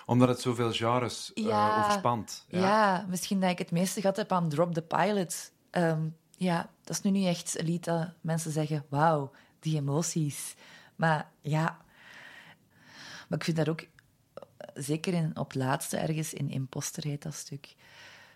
Omdat 0.07 0.29
het 0.29 0.41
zoveel 0.41 0.73
genres 0.73 1.33
eh, 1.33 1.79
overspant. 1.79 2.45
Ja. 2.49 2.59
Ja. 2.59 3.07
misschien 3.09 3.41
dat 3.41 3.51
ik 3.51 3.59
het 3.59 3.71
meeste 3.71 4.01
gehad 4.01 4.17
heb 4.17 4.33
aan 4.33 4.49
Drop 4.49 4.75
the 4.75 4.83
Pilot. 4.83 5.53
Ehm, 5.71 6.09
ja, 6.37 6.71
dat 6.83 6.97
is 6.97 7.03
nu 7.03 7.11
niet 7.11 7.27
echt 7.27 7.59
een 7.59 7.65
lied 7.65 7.85
dat 7.85 8.13
mensen 8.21 8.51
zeggen, 8.51 8.85
wauw, 8.89 9.33
die 9.61 9.77
emoties. 9.77 10.55
Maar 10.97 11.31
ja... 11.41 11.83
Maar 13.29 13.39
ik 13.39 13.45
vind 13.45 13.57
dat 13.57 13.69
ook, 13.69 13.87
zeker 14.75 15.15
in, 15.15 15.37
op 15.37 15.47
het 15.47 15.57
laatste 15.57 15.97
ergens, 15.97 16.35
in 16.35 16.51
Imposter 16.51 17.05
heet 17.05 17.23
dat 17.23 17.35
stuk. 17.35 17.75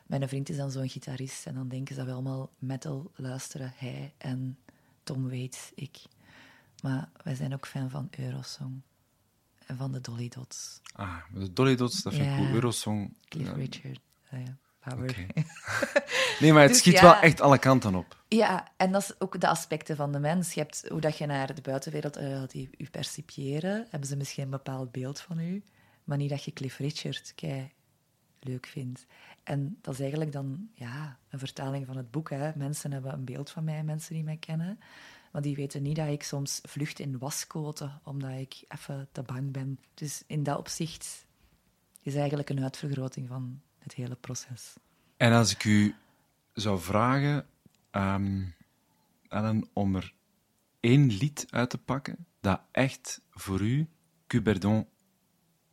Mijn 0.06 0.28
vriend 0.28 0.48
is 0.48 0.56
dan 0.56 0.70
zo'n 0.70 0.88
gitarist 0.88 1.46
en 1.46 1.54
dan 1.54 1.68
denken 1.68 1.94
ze 1.94 2.00
dat 2.00 2.08
we 2.08 2.14
allemaal 2.14 2.50
metal 2.58 3.10
luisteren. 3.14 3.72
Hij 3.76 4.14
en 4.18 4.58
Tom 5.02 5.28
Waits, 5.28 5.70
ik. 5.74 5.98
Maar 6.82 7.08
wij 7.24 7.34
zijn 7.34 7.54
ook 7.54 7.66
fan 7.66 7.90
van 7.90 8.08
Eurosong. 8.18 8.80
En 9.66 9.76
van 9.76 9.92
de 9.92 10.00
Dolly 10.00 10.28
Dots. 10.28 10.80
Ah, 10.92 11.16
de 11.32 11.52
Dolly 11.52 11.76
Dots, 11.76 12.02
dat 12.02 12.12
vind 12.12 12.24
ik 12.24 12.30
Ja. 12.30 12.36
cool. 12.36 12.48
Eurosong. 12.48 13.14
Cliff. 13.28 13.52
Richard. 13.54 14.00
Ah 14.30 14.44
ja, 14.46 14.56
Nee, 16.40 16.52
maar 16.52 16.62
het 16.62 16.70
Dus 16.70 16.78
schiet 16.78 16.92
ja. 16.92 17.02
wel 17.02 17.14
echt 17.14 17.40
alle 17.40 17.58
kanten 17.58 17.94
op. 17.94 18.16
Ja, 18.28 18.68
en 18.76 18.92
dat 18.92 19.02
is 19.02 19.20
ook 19.20 19.40
de 19.40 19.48
aspecten 19.48 19.96
van 19.96 20.12
de 20.12 20.18
mens. 20.18 20.54
Je 20.54 20.60
hebt 20.60 20.84
hoe 20.88 21.00
dat 21.00 21.18
je 21.18 21.26
naar 21.26 21.54
de 21.54 21.60
buitenwereld 21.60 22.16
eh, 22.16 22.42
die 22.46 22.70
u 22.78 22.88
percipiëren. 22.90 23.86
Hebben 23.90 24.08
ze 24.08 24.16
misschien 24.16 24.44
een 24.44 24.50
bepaald 24.50 24.92
beeld 24.92 25.20
van 25.20 25.38
u, 25.38 25.62
maar 26.04 26.16
niet 26.16 26.30
dat 26.30 26.44
je 26.44 26.52
Cliff 26.52 26.78
Richard 26.78 27.32
kei 27.34 27.72
leuk 28.40 28.66
vindt. 28.66 29.06
En 29.42 29.78
dat 29.80 29.94
is 29.94 30.00
eigenlijk 30.00 30.32
dan 30.32 30.68
ja, 30.74 31.18
een 31.30 31.38
vertaling 31.38 31.86
van 31.86 31.96
het 31.96 32.10
boek. 32.10 32.30
Hè. 32.30 32.50
Mensen 32.54 32.92
hebben 32.92 33.12
een 33.12 33.24
beeld 33.24 33.50
van 33.50 33.64
mij, 33.64 33.82
mensen 33.82 34.14
die 34.14 34.24
mij 34.24 34.36
kennen. 34.36 34.78
Maar 35.32 35.42
die 35.42 35.56
weten 35.56 35.82
niet 35.82 35.96
dat 35.96 36.08
ik 36.08 36.22
soms 36.22 36.60
vlucht 36.62 36.98
in 36.98 37.18
waskoten, 37.18 38.00
omdat 38.04 38.30
ik 38.30 38.64
even 38.68 39.08
te 39.12 39.22
bang 39.22 39.52
ben. 39.52 39.78
Dus 39.94 40.22
in 40.26 40.42
dat 40.42 40.58
opzicht 40.58 41.26
is 42.02 42.14
eigenlijk 42.14 42.50
een 42.50 42.62
uitvergroting 42.62 43.28
van 43.28 43.60
het 43.88 43.96
hele 43.96 44.14
proces. 44.14 44.74
En 45.16 45.32
als 45.32 45.52
ik 45.52 45.64
u 45.64 45.94
zou 46.52 46.80
vragen, 46.80 47.46
ehm, 47.90 48.44
Ellen, 49.28 49.68
om 49.72 49.96
er 49.96 50.14
één 50.80 51.06
lied 51.10 51.46
uit 51.50 51.70
te 51.70 51.78
pakken 51.78 52.26
dat 52.40 52.60
echt 52.72 53.20
voor 53.30 53.60
u, 53.60 53.88
Cuberdon, 54.26 54.88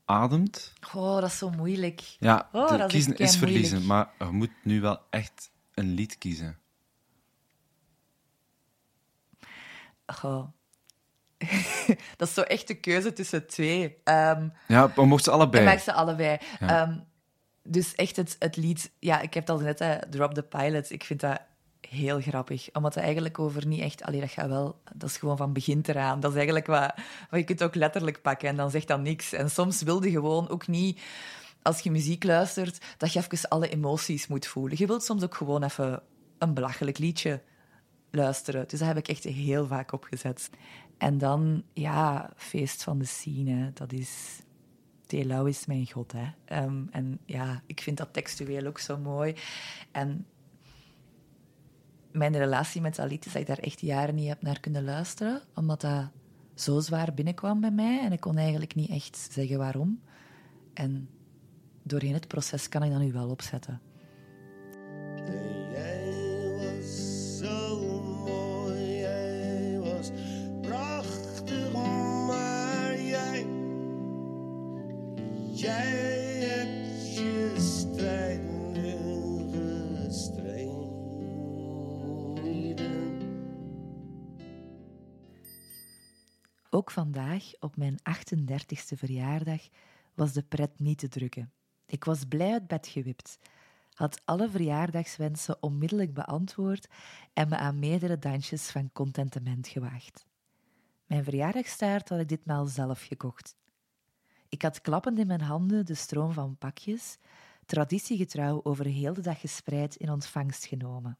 ademt. 0.05 0.73
Oh, 0.95 1.13
dat 1.19 1.29
is 1.29 1.37
zo 1.37 1.49
moeilijk. 1.49 1.99
Ja, 2.19 2.49
Oh, 2.51 2.69
dat 2.77 2.91
kiezen 2.91 3.11
is 3.17 3.17
moeilijk. 3.17 3.37
verliezen, 3.37 3.85
maar 3.85 4.09
je 4.19 4.25
moet 4.25 4.51
nu 4.63 4.81
wel 4.81 4.99
echt 5.09 5.51
een 5.73 5.93
lied 5.93 6.17
kiezen. 6.17 6.57
Goh. 10.07 10.47
dat 12.17 12.27
is 12.27 12.33
zo 12.33 12.41
echt 12.41 12.67
de 12.67 12.79
keuze 12.79 13.13
tussen 13.13 13.47
twee. 13.47 13.97
Ehm 14.03 14.49
Ja, 14.67 14.93
we 14.93 15.05
mochten 15.05 15.31
ze 15.31 15.37
allebei. 15.37 15.65
maak 15.65 15.79
ze 15.79 15.93
allebei. 15.93 16.37
Ja. 16.59 16.81
Ehm, 16.87 16.99
dus 17.67 17.95
echt 17.95 18.15
het, 18.15 18.35
het 18.39 18.55
lied... 18.55 18.91
Ja, 18.99 19.21
ik 19.21 19.33
heb 19.33 19.47
het 19.47 19.57
al 19.57 19.63
net, 19.63 20.07
Drop 20.09 20.33
the 20.33 20.43
Pilots. 20.43 20.91
Ik 20.91 21.03
vind 21.03 21.19
dat 21.19 21.41
heel 21.89 22.21
grappig. 22.21 22.69
Omdat 22.73 22.93
het 22.93 23.03
eigenlijk 23.03 23.39
over 23.39 23.67
niet 23.67 23.81
echt... 23.81 24.03
Allee, 24.03 24.19
dat 24.19 24.29
gaat 24.29 24.47
wel... 24.47 24.81
Dat 24.95 25.09
is 25.09 25.17
gewoon 25.17 25.37
van 25.37 25.53
begin 25.53 25.83
eraan. 25.85 26.19
Dat 26.19 26.31
is 26.31 26.37
eigenlijk 26.37 26.67
wat... 26.67 26.93
je 27.31 27.43
kunt 27.43 27.63
ook 27.63 27.75
letterlijk 27.75 28.21
pakken 28.21 28.49
en 28.49 28.55
dan 28.55 28.71
zegt 28.71 28.87
dat 28.87 29.01
niks. 29.01 29.33
En 29.33 29.49
soms 29.49 29.81
wilde 29.81 30.11
gewoon 30.11 30.49
ook 30.49 30.67
niet... 30.67 31.01
Als 31.61 31.79
je 31.79 31.91
muziek 31.91 32.23
luistert, 32.23 32.85
dat 32.97 33.13
je 33.13 33.19
even 33.19 33.49
alle 33.49 33.69
emoties 33.69 34.27
moet 34.27 34.47
voelen. 34.47 34.77
Je 34.77 34.87
wilt 34.87 35.03
soms 35.03 35.23
ook 35.23 35.35
gewoon 35.35 35.63
even 35.63 36.01
een 36.37 36.53
belachelijk 36.53 36.97
liedje 36.97 37.41
luisteren. 38.11 38.67
Dus 38.67 38.79
dat 38.79 38.87
heb 38.87 38.97
ik 38.97 39.07
echt 39.07 39.23
heel 39.23 39.67
vaak 39.67 39.91
opgezet. 39.91 40.49
En 40.97 41.17
dan, 41.17 41.63
ja, 41.73 42.31
Feest 42.35 42.83
van 42.83 42.97
de 42.97 43.05
Scene. 43.05 43.71
Dat 43.73 43.93
is... 43.93 44.43
Telau 45.15 45.49
is 45.49 45.65
mijn 45.65 45.91
god, 45.91 46.11
hè. 46.11 46.25
Ehm, 46.45 46.83
en 46.91 47.19
ja, 47.25 47.61
ik 47.65 47.81
vind 47.81 47.97
dat 47.97 48.13
textueel 48.13 48.65
ook 48.65 48.79
zo 48.79 48.97
mooi. 48.97 49.35
En 49.91 50.25
mijn 52.11 52.37
relatie 52.37 52.81
met 52.81 52.97
lied 52.97 53.25
is 53.25 53.31
dat 53.31 53.41
ik 53.41 53.47
daar 53.47 53.57
echt 53.57 53.81
jaren 53.81 54.15
niet 54.15 54.27
heb 54.27 54.41
naar 54.41 54.59
kunnen 54.59 54.83
luisteren, 54.83 55.41
omdat 55.53 55.81
dat 55.81 56.09
zo 56.55 56.79
zwaar 56.79 57.13
binnenkwam 57.13 57.61
bij 57.61 57.71
mij 57.71 57.99
en 58.01 58.11
ik 58.11 58.19
kon 58.19 58.37
eigenlijk 58.37 58.75
niet 58.75 58.89
echt 58.89 59.29
zeggen 59.31 59.57
waarom. 59.57 60.01
En 60.73 61.09
doorheen 61.83 62.13
het 62.13 62.27
proces 62.27 62.69
kan 62.69 62.83
ik 62.83 62.91
dat 62.91 62.99
nu 62.99 63.11
wel 63.11 63.29
opzetten. 63.29 63.81
Vandaag, 86.95 87.51
op 87.59 87.77
mijn 87.77 87.97
38e 87.99 88.97
verjaardag, 88.97 89.61
was 90.13 90.33
de 90.33 90.43
pret 90.43 90.79
niet 90.79 90.97
te 90.97 91.07
drukken. 91.07 91.51
Ik 91.85 92.03
was 92.03 92.25
blij 92.25 92.51
uit 92.51 92.67
bed 92.67 92.87
gewipt, 92.87 93.37
had 93.93 94.21
alle 94.25 94.49
verjaardagswensen 94.49 95.57
onmiddellijk 95.63 96.13
beantwoord 96.13 96.87
en 97.33 97.49
me 97.49 97.57
aan 97.57 97.79
meerdere 97.79 98.19
dansjes 98.19 98.69
van 98.69 98.89
contentement 98.93 99.67
gewaagd. 99.67 100.25
Mijn 101.05 101.23
verjaardagstaart 101.23 102.09
had 102.09 102.19
ik 102.19 102.29
ditmaal 102.29 102.65
zelf 102.65 103.01
gekocht. 103.01 103.55
Ik 104.49 104.61
had 104.61 104.81
klappend 104.81 105.19
in 105.19 105.27
mijn 105.27 105.41
handen 105.41 105.85
de 105.85 105.95
stroom 105.95 106.31
van 106.31 106.57
pakjes, 106.57 107.17
traditiegetrouw 107.65 108.59
over 108.63 108.85
heel 108.85 109.13
de 109.13 109.21
dag 109.21 109.39
gespreid 109.39 109.95
in 109.95 110.11
ontvangst 110.11 110.65
genomen. 110.65 111.17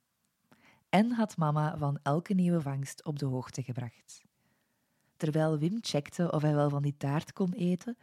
En 0.90 1.12
had 1.12 1.38
mama 1.38 1.78
van 1.78 2.00
elke 2.04 2.34
nieuwe 2.34 2.62
vangst 2.62 3.06
op 3.06 3.20
de 3.20 3.26
hoogte 3.26 3.64
gebracht. 3.64 4.24
Terwijl 5.26 5.58
Wim 5.58 5.78
checkte 5.82 6.32
of 6.32 6.42
hij 6.42 6.56
wel 6.56 6.70
van 6.70 6.82
die 6.82 6.98
taart 6.98 7.34
kon 7.34 7.54
eten, 7.54 7.98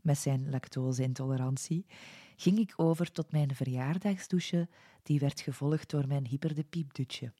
met 0.00 0.18
zijn 0.18 0.50
lactose-intolerantie, 0.50 1.86
ging 2.36 2.58
ik 2.58 2.72
over 2.76 3.12
tot 3.12 3.32
mijn 3.32 3.54
verjaardagsdouche, 3.54 4.68
die 5.02 5.18
werd 5.18 5.40
gevolgd 5.40 5.90
door 5.90 6.06
mijn 6.06 6.26
hyper 6.26 6.54
de 6.54 6.64
piepdutje. 6.64 7.32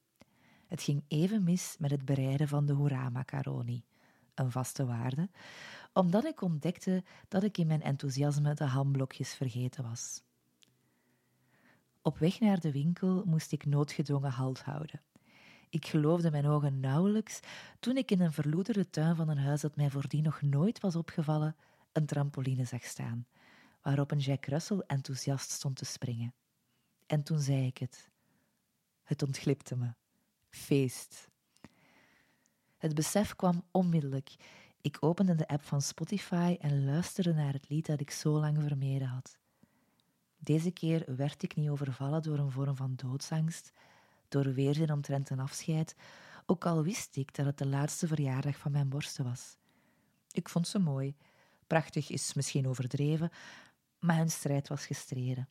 Het 0.66 0.82
ging 0.82 1.04
even 1.08 1.44
mis 1.44 1.76
met 1.78 1.90
het 1.90 2.04
bereiden 2.04 2.48
van 2.48 2.66
de 2.66 2.72
hoera-macaroni, 2.72 3.84
een 4.34 4.50
vaste 4.50 4.86
waarde, 4.86 5.28
omdat 5.92 6.24
ik 6.24 6.42
ontdekte 6.42 7.04
dat 7.28 7.42
ik 7.42 7.58
in 7.58 7.66
mijn 7.66 7.82
enthousiasme 7.82 8.54
de 8.54 8.64
hamblokjes 8.64 9.34
vergeten 9.34 9.82
was. 9.82 10.22
Op 12.02 12.18
weg 12.18 12.40
naar 12.40 12.60
de 12.60 12.72
winkel 12.72 13.22
moest 13.26 13.52
ik 13.52 13.66
noodgedwongen 13.66 14.32
halt 14.32 14.62
houden. 14.62 15.00
Ik 15.70 15.86
geloofde 15.86 16.30
mijn 16.30 16.46
ogen 16.46 16.80
nauwelijks 16.80 17.40
toen 17.80 17.96
ik 17.96 18.10
in 18.10 18.20
een 18.20 18.32
verloederde 18.32 18.90
tuin 18.90 19.16
van 19.16 19.28
een 19.28 19.38
huis 19.38 19.60
dat 19.60 19.76
mij 19.76 19.90
voordien 19.90 20.22
nog 20.22 20.42
nooit 20.42 20.80
was 20.80 20.96
opgevallen, 20.96 21.56
een 21.92 22.06
trampoline 22.06 22.64
zag 22.64 22.84
staan, 22.84 23.26
waarop 23.82 24.10
een 24.10 24.18
Jack 24.18 24.46
Russell 24.46 24.82
enthousiast 24.86 25.50
stond 25.50 25.76
te 25.76 25.84
springen. 25.84 26.34
En 27.06 27.22
toen 27.22 27.40
zei 27.40 27.66
ik 27.66 27.78
het. 27.78 28.10
Het 29.02 29.22
ontglipte 29.22 29.76
me. 29.76 29.94
Feest. 30.50 31.28
Het 32.76 32.94
besef 32.94 33.36
kwam 33.36 33.64
onmiddellijk. 33.70 34.36
Ik 34.80 34.96
opende 35.00 35.34
de 35.34 35.48
app 35.48 35.62
van 35.62 35.82
Spotify 35.82 36.56
en 36.60 36.84
luisterde 36.84 37.32
naar 37.32 37.52
het 37.52 37.68
lied 37.68 37.86
dat 37.86 38.00
ik 38.00 38.10
zo 38.10 38.38
lang 38.38 38.62
vermeden 38.62 39.08
had. 39.08 39.38
Deze 40.38 40.70
keer 40.70 41.16
werd 41.16 41.42
ik 41.42 41.56
niet 41.56 41.68
overvallen 41.68 42.22
door 42.22 42.38
een 42.38 42.50
vorm 42.50 42.76
van 42.76 42.94
doodsangst, 42.96 43.72
door 44.28 44.54
weerzin 44.54 44.92
omtrent 44.92 45.30
een 45.30 45.40
afscheid, 45.40 45.96
ook 46.46 46.66
al 46.66 46.82
wist 46.82 47.16
ik 47.16 47.34
dat 47.34 47.46
het 47.46 47.58
de 47.58 47.66
laatste 47.66 48.06
verjaardag 48.06 48.56
van 48.56 48.72
mijn 48.72 48.88
borsten 48.88 49.24
was. 49.24 49.56
Ik 50.30 50.48
vond 50.48 50.68
ze 50.68 50.78
mooi. 50.78 51.16
Prachtig 51.66 52.10
is 52.10 52.34
misschien 52.34 52.68
overdreven, 52.68 53.30
maar 53.98 54.16
hun 54.16 54.30
strijd 54.30 54.68
was 54.68 54.86
gestreden. 54.86 55.48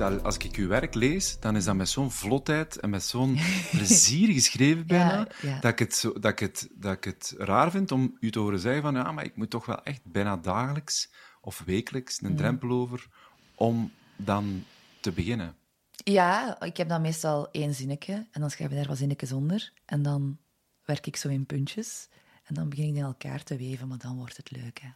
Dat, 0.00 0.24
als 0.24 0.36
ik 0.36 0.56
uw 0.56 0.68
werk 0.68 0.94
lees, 0.94 1.40
dan 1.40 1.56
is 1.56 1.64
dat 1.64 1.74
met 1.74 1.88
zo'n 1.88 2.10
vlotheid 2.10 2.76
en 2.76 2.90
met 2.90 3.02
zo'n 3.04 3.38
plezier 3.70 4.32
geschreven 4.32 4.86
bijna, 4.86 5.14
Ja, 5.16 5.26
ja. 5.42 5.60
Dat, 5.60 5.72
ik 5.72 5.78
het 5.78 5.94
zo, 5.94 6.12
dat, 6.12 6.32
ik 6.32 6.38
het, 6.38 6.68
dat 6.74 6.92
ik 6.92 7.04
het 7.04 7.34
raar 7.38 7.70
vind 7.70 7.92
om 7.92 8.16
u 8.20 8.30
te 8.30 8.38
horen 8.38 8.58
zeggen 8.58 8.82
van 8.82 8.94
ja, 8.94 9.12
maar 9.12 9.24
ik 9.24 9.36
moet 9.36 9.50
toch 9.50 9.66
wel 9.66 9.82
echt 9.82 10.04
bijna 10.04 10.36
dagelijks 10.36 11.10
of 11.40 11.62
wekelijks 11.66 12.20
Mm. 12.20 12.28
een 12.28 12.36
drempel 12.36 12.70
over 12.70 13.08
om 13.54 13.92
dan 14.16 14.64
te 15.00 15.12
beginnen? 15.12 15.56
Ja, 16.04 16.60
ik 16.60 16.76
heb 16.76 16.88
dan 16.88 17.00
meestal 17.00 17.50
één 17.50 17.74
zinnetje 17.74 18.26
en 18.30 18.40
dan 18.40 18.50
schrijf 18.50 18.70
ik 18.70 18.76
daar 18.76 18.86
wat 18.86 18.98
zinnetjes 18.98 19.32
onder. 19.32 19.72
En 19.84 20.02
dan 20.02 20.38
werk 20.84 21.06
ik 21.06 21.16
zo 21.16 21.28
in 21.28 21.46
puntjes. 21.46 22.08
En 22.44 22.54
dan 22.54 22.68
begin 22.68 22.84
ik 22.86 22.90
die 22.92 23.00
in 23.00 23.06
elkaar 23.06 23.42
te 23.42 23.56
weven, 23.56 23.88
maar 23.88 23.98
dan 23.98 24.16
wordt 24.16 24.36
het 24.36 24.50
leuk. 24.50 24.80
Hè. 24.80 24.88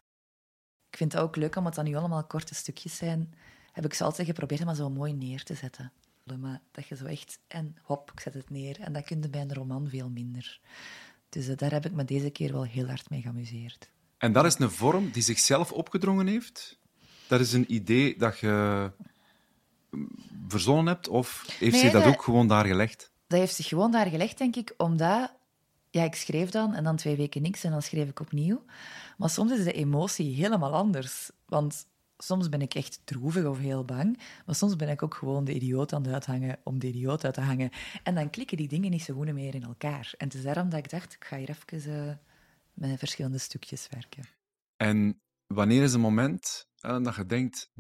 Ik 0.91 0.97
vind 0.97 1.13
het 1.13 1.21
ook 1.21 1.37
leuk, 1.37 1.57
omdat 1.57 1.75
dat 1.75 1.85
nu 1.85 1.95
allemaal 1.95 2.25
korte 2.27 2.55
stukjes 2.55 2.97
zijn, 2.97 3.35
heb 3.75 3.85
ik 3.85 3.95
ze 3.95 4.05
altijd 4.05 4.27
geprobeerd 4.27 4.61
om 4.61 4.67
maar 4.67 4.75
zo 4.75 4.91
mooi 4.91 5.13
neer 5.13 5.43
te 5.43 5.55
zetten. 5.55 5.93
Maar 6.41 6.61
dat 6.71 6.87
je 6.87 6.97
zo 6.97 7.05
echt, 7.05 7.39
en 7.47 7.77
hop, 7.83 8.11
ik 8.13 8.21
zet 8.21 8.35
het 8.35 8.51
neer. 8.51 8.81
En 8.81 8.93
dat 8.93 9.05
kun 9.05 9.23
je 9.23 9.29
bij 9.29 9.41
een 9.41 9.55
roman 9.55 9.89
veel 9.89 10.09
minder. 10.09 10.61
Dus 11.29 11.49
eh, 11.49 11.57
daar 11.57 11.71
heb 11.73 11.87
ik 11.87 11.93
me 11.93 12.05
deze 12.05 12.31
keer 12.31 12.53
wel 12.53 12.63
heel 12.65 12.87
hard 12.87 13.11
mee 13.11 13.21
geamuseerd. 13.23 13.89
En 14.19 14.33
dat 14.33 14.45
is 14.45 14.59
een 14.59 14.71
vorm 14.71 15.11
die 15.11 15.23
zichzelf 15.23 15.73
opgedrongen 15.73 16.27
heeft? 16.27 16.79
Dat 17.27 17.41
is 17.41 17.53
een 17.53 17.73
idee 17.75 18.17
dat 18.19 18.39
je 18.39 18.91
mm, 19.91 20.09
verzonnen 20.49 20.87
hebt? 20.87 21.09
Of 21.09 21.45
heeft 21.59 21.73
Nee, 21.73 21.81
ze 21.85 21.91
dat 21.91 22.05
dat- 22.05 22.13
ook 22.15 22.23
gewoon 22.23 22.49
daar 22.49 22.67
gelegd? 22.67 23.11
Dat 23.27 23.39
heeft 23.39 23.55
zich 23.55 23.69
gewoon 23.69 23.91
daar 23.91 24.07
gelegd, 24.07 24.39
denk 24.39 24.57
ik, 24.57 24.75
omdat... 24.77 25.33
Ja, 25.91 26.03
ik 26.05 26.15
schreef 26.15 26.51
dan 26.51 26.75
en 26.75 26.85
dan 26.85 26.97
twee 26.97 27.17
weken 27.17 27.43
niks 27.43 27.65
en 27.65 27.71
dan 27.71 27.83
schreef 27.83 28.09
ik 28.09 28.21
opnieuw. 28.21 28.65
Maar 29.17 29.31
soms 29.31 29.53
is 29.53 29.65
de 29.65 29.73
emotie 29.73 30.35
helemaal 30.35 30.73
anders. 30.75 31.31
Want 31.47 31.87
soms 32.25 32.49
ben 32.49 32.63
ik 32.63 32.75
echt 32.75 33.01
droevig 33.05 33.45
of 33.45 33.59
heel 33.59 33.85
bang, 33.85 34.19
maar 34.47 34.55
soms 34.55 34.77
ben 34.77 34.89
ik 34.89 35.03
ook 35.03 35.15
gewoon 35.15 35.45
de 35.45 35.55
idioot 35.55 35.93
aan 35.93 36.03
het 36.03 36.13
uithangen 36.13 36.59
om 36.65 36.79
de 36.79 36.87
idioot 36.87 37.25
uit 37.25 37.35
te 37.35 37.41
hangen. 37.41 37.71
En 38.03 38.15
dan 38.15 38.31
klikken 38.31 38.57
die 38.57 38.69
dingen 38.69 38.91
niet 38.91 39.03
zo 39.03 39.15
goed 39.15 39.33
meer 39.33 39.55
in 39.55 39.63
elkaar. 39.63 40.15
En 40.17 40.27
het 40.27 40.37
is 40.37 40.43
daarom 40.43 40.69
dat 40.69 40.79
ik 40.79 40.91
dacht, 40.91 41.13
ik 41.13 41.25
ga 41.25 41.37
hier 41.37 41.49
even 41.49 42.09
eh, 42.09 42.15
met 42.73 42.99
verschillende 42.99 43.39
stukjes 43.39 43.89
werken. 43.91 44.25
En 44.77 45.21
wanneer 45.47 45.83
is 45.83 45.93
een 45.93 46.01
moment 46.01 46.69
dat 46.81 47.15
je 47.15 47.27
denkt, 47.27 47.71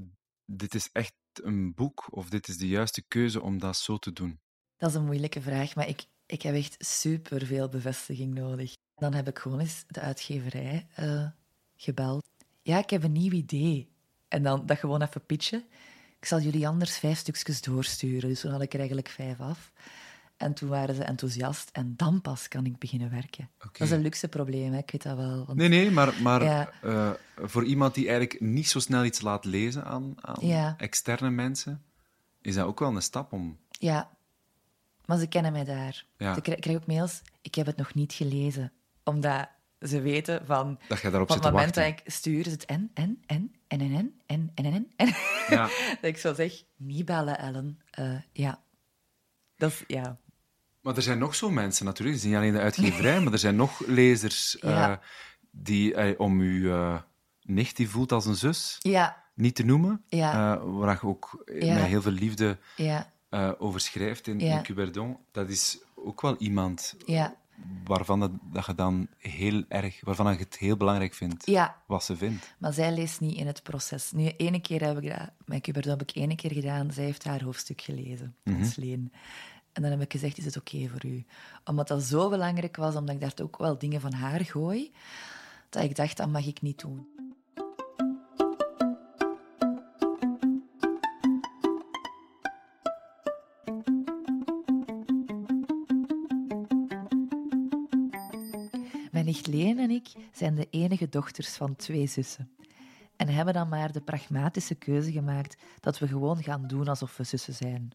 dit 0.44 0.74
is 0.74 0.88
echt 0.92 1.14
een 1.42 1.74
boek 1.74 2.06
of 2.10 2.28
dit 2.28 2.48
is 2.48 2.56
de 2.56 2.68
juiste 2.68 3.02
keuze 3.02 3.42
om 3.42 3.58
dat 3.58 3.76
zo 3.76 3.98
te 3.98 4.12
doen? 4.12 4.40
Dat 4.76 4.90
is 4.90 4.96
een 4.96 5.04
moeilijke 5.04 5.42
vraag, 5.42 5.74
maar 5.74 5.88
ik, 5.88 6.04
ik 6.26 6.42
heb 6.42 6.54
echt 6.54 6.74
superveel 6.78 7.68
bevestiging 7.68 8.34
nodig. 8.34 8.72
Dan 8.94 9.14
heb 9.14 9.28
ik 9.28 9.38
gewoon 9.38 9.60
eens 9.60 9.84
de 9.86 10.00
uitgeverij 10.00 10.86
eh, 10.94 11.26
gebeld. 11.76 12.26
Ja, 12.62 12.78
ik 12.78 12.90
heb 12.90 13.02
een 13.02 13.12
nieuw 13.12 13.32
idee. 13.32 13.93
En 14.28 14.42
dan 14.42 14.66
dat 14.66 14.78
gewoon 14.78 15.02
even 15.02 15.26
pitchen. 15.26 15.64
Ik 16.18 16.24
zal 16.26 16.40
jullie 16.40 16.68
anders 16.68 16.98
vijf 16.98 17.18
stukjes 17.18 17.60
doorsturen. 17.60 18.28
Dus 18.28 18.40
toen 18.40 18.50
had 18.50 18.62
ik 18.62 18.72
er 18.72 18.78
eigenlijk 18.78 19.08
vijf 19.08 19.40
af. 19.40 19.72
En 20.36 20.54
toen 20.54 20.68
waren 20.68 20.94
ze 20.94 21.04
enthousiast. 21.04 21.68
En 21.72 21.94
dan 21.96 22.20
pas 22.20 22.48
kan 22.48 22.66
ik 22.66 22.78
beginnen 22.78 23.10
werken. 23.10 23.50
Dat 23.58 23.80
is 23.80 23.90
een 23.90 24.00
luxe 24.02 24.28
probleem, 24.28 24.72
hè? 24.72 24.78
ik 24.78 24.90
weet 24.90 25.02
dat 25.02 25.16
wel. 25.16 25.44
Want... 25.46 25.58
Nee, 25.58 25.68
nee, 25.68 25.90
maar, 25.90 26.22
maar 26.22 26.42
Ja. 26.42 26.70
eh, 26.82 27.10
voor 27.36 27.64
iemand 27.64 27.94
die 27.94 28.08
eigenlijk 28.08 28.40
niet 28.40 28.68
zo 28.68 28.78
snel 28.78 29.04
iets 29.04 29.20
laat 29.20 29.44
lezen 29.44 29.84
aan, 29.84 30.14
aan 30.20 30.46
Ja. 30.46 30.74
externe 30.78 31.30
mensen, 31.30 31.82
is 32.40 32.54
dat 32.54 32.66
ook 32.66 32.78
wel 32.78 32.94
een 32.96 33.02
stap 33.02 33.32
om... 33.32 33.58
Ja, 33.70 34.10
maar 35.04 35.18
ze 35.18 35.26
kennen 35.26 35.52
mij 35.52 35.64
daar. 35.64 36.04
Ja. 36.16 36.36
Ik 36.36 36.42
krijg 36.60 36.76
ook 36.80 36.86
mails, 36.86 37.22
ik 37.42 37.54
heb 37.54 37.66
het 37.66 37.76
nog 37.76 37.94
niet 37.94 38.12
gelezen. 38.12 38.72
Omdat 39.04 39.48
ze 39.80 40.00
weten 40.00 40.46
van... 40.46 40.78
Dat 40.88 41.00
jij 41.00 41.10
daarop 41.10 41.28
Op 41.28 41.34
zit 41.34 41.44
het 41.44 41.52
moment 41.52 41.74
dat 41.74 41.86
ik 41.86 42.02
stuur, 42.06 42.46
is 42.46 42.52
het 42.52 42.64
en, 42.64 42.90
en, 42.94 43.22
en, 43.26 43.54
en, 43.66 43.80
en, 43.80 43.90
en, 43.90 44.12
en, 44.26 44.50
en, 44.54 44.64
en, 44.74 44.92
en. 44.96 45.14
Ja. 45.48 45.62
dat 46.00 46.10
ik 46.10 46.18
zo 46.18 46.34
zeg, 46.34 46.62
niet 46.76 47.04
bellen, 47.04 47.38
Ellen. 47.38 47.80
Eh, 47.90 48.14
ja. 48.32 48.62
Dat 49.56 49.70
is, 49.70 49.84
ja. 49.86 50.18
Maar 50.80 50.96
er 50.96 51.02
zijn 51.02 51.18
nog 51.18 51.34
zo 51.34 51.50
mensen 51.50 51.84
natuurlijk. 51.84 52.16
Het 52.16 52.24
is 52.24 52.30
niet 52.30 52.40
alleen 52.40 52.52
de 52.52 52.60
uitgeverij, 52.60 53.20
maar 53.22 53.32
er 53.32 53.38
zijn 53.38 53.56
nog 53.56 53.86
lezers 53.86 54.56
Ja. 54.60 54.90
eh, 54.90 54.96
die, 55.50 55.94
eh, 55.94 56.20
om 56.20 56.40
uw 56.40 57.00
nicht 57.42 57.76
die 57.76 57.88
voelt 57.88 58.12
als 58.12 58.26
een 58.26 58.34
zus, 58.34 58.76
Ja, 58.80 59.22
niet 59.34 59.54
te 59.54 59.64
noemen, 59.64 60.04
Ja. 60.08 60.54
eh, 60.56 60.62
waar 60.64 60.98
je 61.00 61.06
ook 61.06 61.44
Ja. 61.60 61.74
met 61.74 61.84
heel 61.84 62.02
veel 62.02 62.12
liefde 62.12 62.58
ja, 62.76 63.12
eh, 63.28 63.50
over 63.58 63.80
schrijft 63.80 64.26
in, 64.26 64.38
Ja. 64.40 64.56
in 64.56 64.62
Cuberdon. 64.62 65.16
Dat 65.32 65.48
is 65.48 65.78
ook 65.94 66.20
wel 66.20 66.36
iemand 66.36 66.94
ja, 67.06 67.34
waarvan 67.84 68.20
dat, 68.20 68.30
dat 68.52 68.66
je 68.66 68.74
dan 68.74 69.06
heel 69.18 69.64
erg, 69.68 70.00
waarvan 70.04 70.32
je 70.32 70.38
het 70.38 70.58
heel 70.58 70.76
belangrijk 70.76 71.14
vindt 71.14 71.46
ja. 71.46 71.76
wat 71.86 72.04
ze 72.04 72.16
vindt. 72.16 72.54
Maar 72.58 72.72
zij 72.72 72.92
leest 72.92 73.20
niet 73.20 73.36
in 73.36 73.46
het 73.46 73.62
proces. 73.62 74.12
Nu, 74.12 74.28
ene 74.36 74.60
keer 74.60 74.84
heb 74.84 75.02
ik 75.02 75.10
dat, 75.10 75.30
met 75.44 75.84
heb 75.84 76.02
ik 76.02 76.14
ene 76.14 76.34
keer 76.34 76.52
gedaan. 76.52 76.90
Zij 76.90 77.04
heeft 77.04 77.24
haar 77.24 77.42
hoofdstuk 77.42 77.80
gelezen, 77.80 78.34
van 78.44 78.64
Sleen. 78.64 79.12
En 79.72 79.82
dan 79.82 79.90
heb 79.90 80.00
ik 80.00 80.12
gezegd, 80.12 80.38
is 80.38 80.44
het 80.44 80.56
oké 80.56 80.88
voor 80.88 81.04
u? 81.10 81.24
Omdat 81.64 81.88
dat 81.88 82.02
zo 82.02 82.28
belangrijk 82.28 82.76
was, 82.76 82.94
omdat 82.94 83.14
ik 83.14 83.20
daar 83.20 83.34
ook 83.42 83.58
wel 83.58 83.78
dingen 83.78 84.00
van 84.00 84.12
haar 84.12 84.40
gooi, 84.40 84.92
dat 85.68 85.82
ik 85.82 85.96
dacht, 85.96 86.16
dat 86.16 86.28
mag 86.28 86.46
ik 86.46 86.62
niet 86.62 86.80
doen. 86.80 87.06
Leen 99.46 99.78
en 99.78 99.90
ik 99.90 100.12
zijn 100.32 100.54
de 100.54 100.66
enige 100.70 101.08
dochters 101.08 101.56
van 101.56 101.76
twee 101.76 102.06
zussen. 102.06 102.50
En 103.16 103.28
hebben 103.28 103.54
dan 103.54 103.68
maar 103.68 103.92
de 103.92 104.00
pragmatische 104.00 104.74
keuze 104.74 105.12
gemaakt 105.12 105.62
dat 105.80 105.98
we 105.98 106.08
gewoon 106.08 106.42
gaan 106.42 106.66
doen 106.66 106.88
alsof 106.88 107.16
we 107.16 107.24
zussen 107.24 107.54
zijn. 107.54 107.90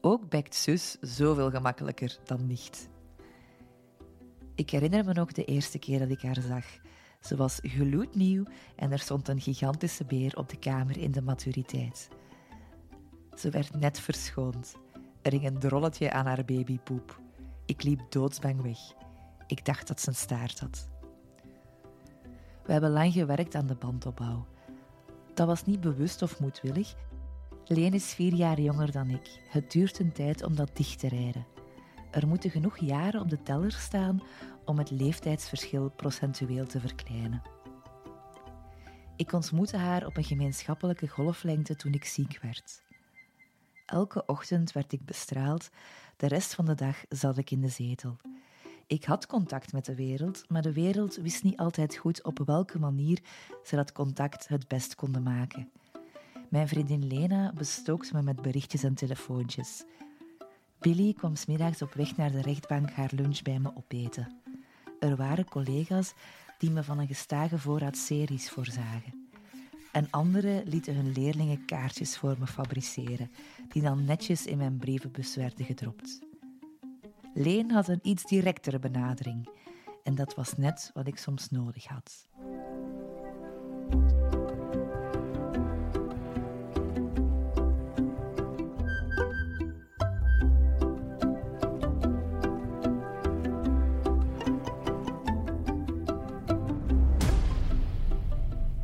Ook 0.00 0.28
bekt 0.28 0.54
zus 0.54 0.96
zoveel 1.00 1.50
gemakkelijker 1.50 2.18
dan 2.24 2.46
nicht. 2.46 2.88
Ik 4.54 4.70
herinner 4.70 5.04
me 5.04 5.12
nog 5.12 5.32
de 5.32 5.44
eerste 5.44 5.78
keer 5.78 5.98
dat 5.98 6.10
ik 6.10 6.22
haar 6.22 6.40
zag. 6.40 6.64
Ze 7.20 7.36
was 7.36 7.58
gloednieuw 7.62 8.44
en 8.76 8.92
er 8.92 8.98
stond 8.98 9.28
een 9.28 9.40
gigantische 9.40 10.04
beer 10.04 10.36
op 10.36 10.48
de 10.48 10.58
kamer 10.58 10.98
in 10.98 11.12
de 11.12 11.22
maturiteit. 11.22 12.08
Ze 13.34 13.50
werd 13.50 13.74
net 13.74 14.00
verschoond. 14.00 14.74
Er 15.22 15.30
hing 15.30 15.46
een 15.46 15.58
drolletje 15.58 16.12
aan 16.12 16.26
haar 16.26 16.44
babypoep. 16.44 17.20
Ik 17.66 17.82
liep 17.82 18.00
doodsbang 18.08 18.62
weg. 18.62 18.78
Ik 19.52 19.64
dacht 19.64 19.88
dat 19.88 20.00
ze 20.00 20.08
een 20.08 20.14
staart 20.14 20.60
had. 20.60 20.88
We 22.64 22.72
hebben 22.72 22.90
lang 22.90 23.12
gewerkt 23.12 23.54
aan 23.54 23.66
de 23.66 23.74
bandopbouw. 23.74 24.46
Dat 25.34 25.46
was 25.46 25.64
niet 25.64 25.80
bewust 25.80 26.22
of 26.22 26.40
moedwillig. 26.40 26.94
Leen 27.64 27.92
is 27.92 28.14
vier 28.14 28.34
jaar 28.34 28.60
jonger 28.60 28.92
dan 28.92 29.10
ik. 29.10 29.40
Het 29.48 29.72
duurt 29.72 29.98
een 29.98 30.12
tijd 30.12 30.42
om 30.42 30.54
dat 30.54 30.76
dicht 30.76 30.98
te 30.98 31.08
rijden. 31.08 31.46
Er 32.10 32.28
moeten 32.28 32.50
genoeg 32.50 32.78
jaren 32.78 33.20
op 33.20 33.28
de 33.28 33.42
teller 33.42 33.72
staan 33.72 34.22
om 34.64 34.78
het 34.78 34.90
leeftijdsverschil 34.90 35.90
procentueel 35.90 36.66
te 36.66 36.80
verkleinen. 36.80 37.42
Ik 39.16 39.32
ontmoette 39.32 39.76
haar 39.76 40.06
op 40.06 40.16
een 40.16 40.24
gemeenschappelijke 40.24 41.08
golflengte 41.08 41.76
toen 41.76 41.92
ik 41.92 42.04
ziek 42.04 42.38
werd. 42.42 42.82
Elke 43.86 44.26
ochtend 44.26 44.72
werd 44.72 44.92
ik 44.92 45.04
bestraald, 45.04 45.70
de 46.16 46.26
rest 46.26 46.54
van 46.54 46.64
de 46.64 46.74
dag 46.74 47.04
zat 47.08 47.38
ik 47.38 47.50
in 47.50 47.60
de 47.60 47.68
zetel. 47.68 48.16
Ik 48.86 49.04
had 49.04 49.26
contact 49.26 49.72
met 49.72 49.84
de 49.84 49.94
wereld, 49.94 50.44
maar 50.48 50.62
de 50.62 50.72
wereld 50.72 51.16
wist 51.16 51.42
niet 51.42 51.56
altijd 51.56 51.96
goed 51.96 52.22
op 52.22 52.42
welke 52.46 52.78
manier 52.78 53.18
ze 53.64 53.76
dat 53.76 53.92
contact 53.92 54.48
het 54.48 54.68
best 54.68 54.94
konden 54.94 55.22
maken. 55.22 55.70
Mijn 56.48 56.68
vriendin 56.68 57.06
Lena 57.06 57.52
bestookte 57.52 58.14
me 58.14 58.22
met 58.22 58.42
berichtjes 58.42 58.82
en 58.82 58.94
telefoontjes. 58.94 59.84
Billy 60.78 61.12
kwam 61.12 61.36
smiddags 61.36 61.82
op 61.82 61.94
weg 61.94 62.16
naar 62.16 62.30
de 62.30 62.40
rechtbank 62.40 62.90
haar 62.90 63.10
lunch 63.14 63.42
bij 63.42 63.58
me 63.58 63.76
opeten. 63.76 64.40
Er 65.00 65.16
waren 65.16 65.44
collega's 65.44 66.14
die 66.58 66.70
me 66.70 66.82
van 66.82 66.98
een 66.98 67.06
gestage 67.06 67.58
voorraad 67.58 67.96
series 67.96 68.50
voorzagen. 68.50 69.28
En 69.92 70.10
anderen 70.10 70.68
lieten 70.68 70.94
hun 70.94 71.12
leerlingen 71.12 71.64
kaartjes 71.64 72.16
voor 72.16 72.36
me 72.38 72.46
fabriceren, 72.46 73.30
die 73.68 73.82
dan 73.82 74.04
netjes 74.04 74.46
in 74.46 74.58
mijn 74.58 74.76
brievenbus 74.78 75.36
werden 75.36 75.64
gedropt. 75.64 76.31
Leen 77.34 77.70
had 77.70 77.88
een 77.88 78.00
iets 78.02 78.24
directere 78.24 78.78
benadering. 78.78 79.48
En 80.02 80.14
dat 80.14 80.34
was 80.34 80.56
net 80.56 80.90
wat 80.94 81.06
ik 81.06 81.18
soms 81.18 81.50
nodig 81.50 81.86
had. 81.86 82.28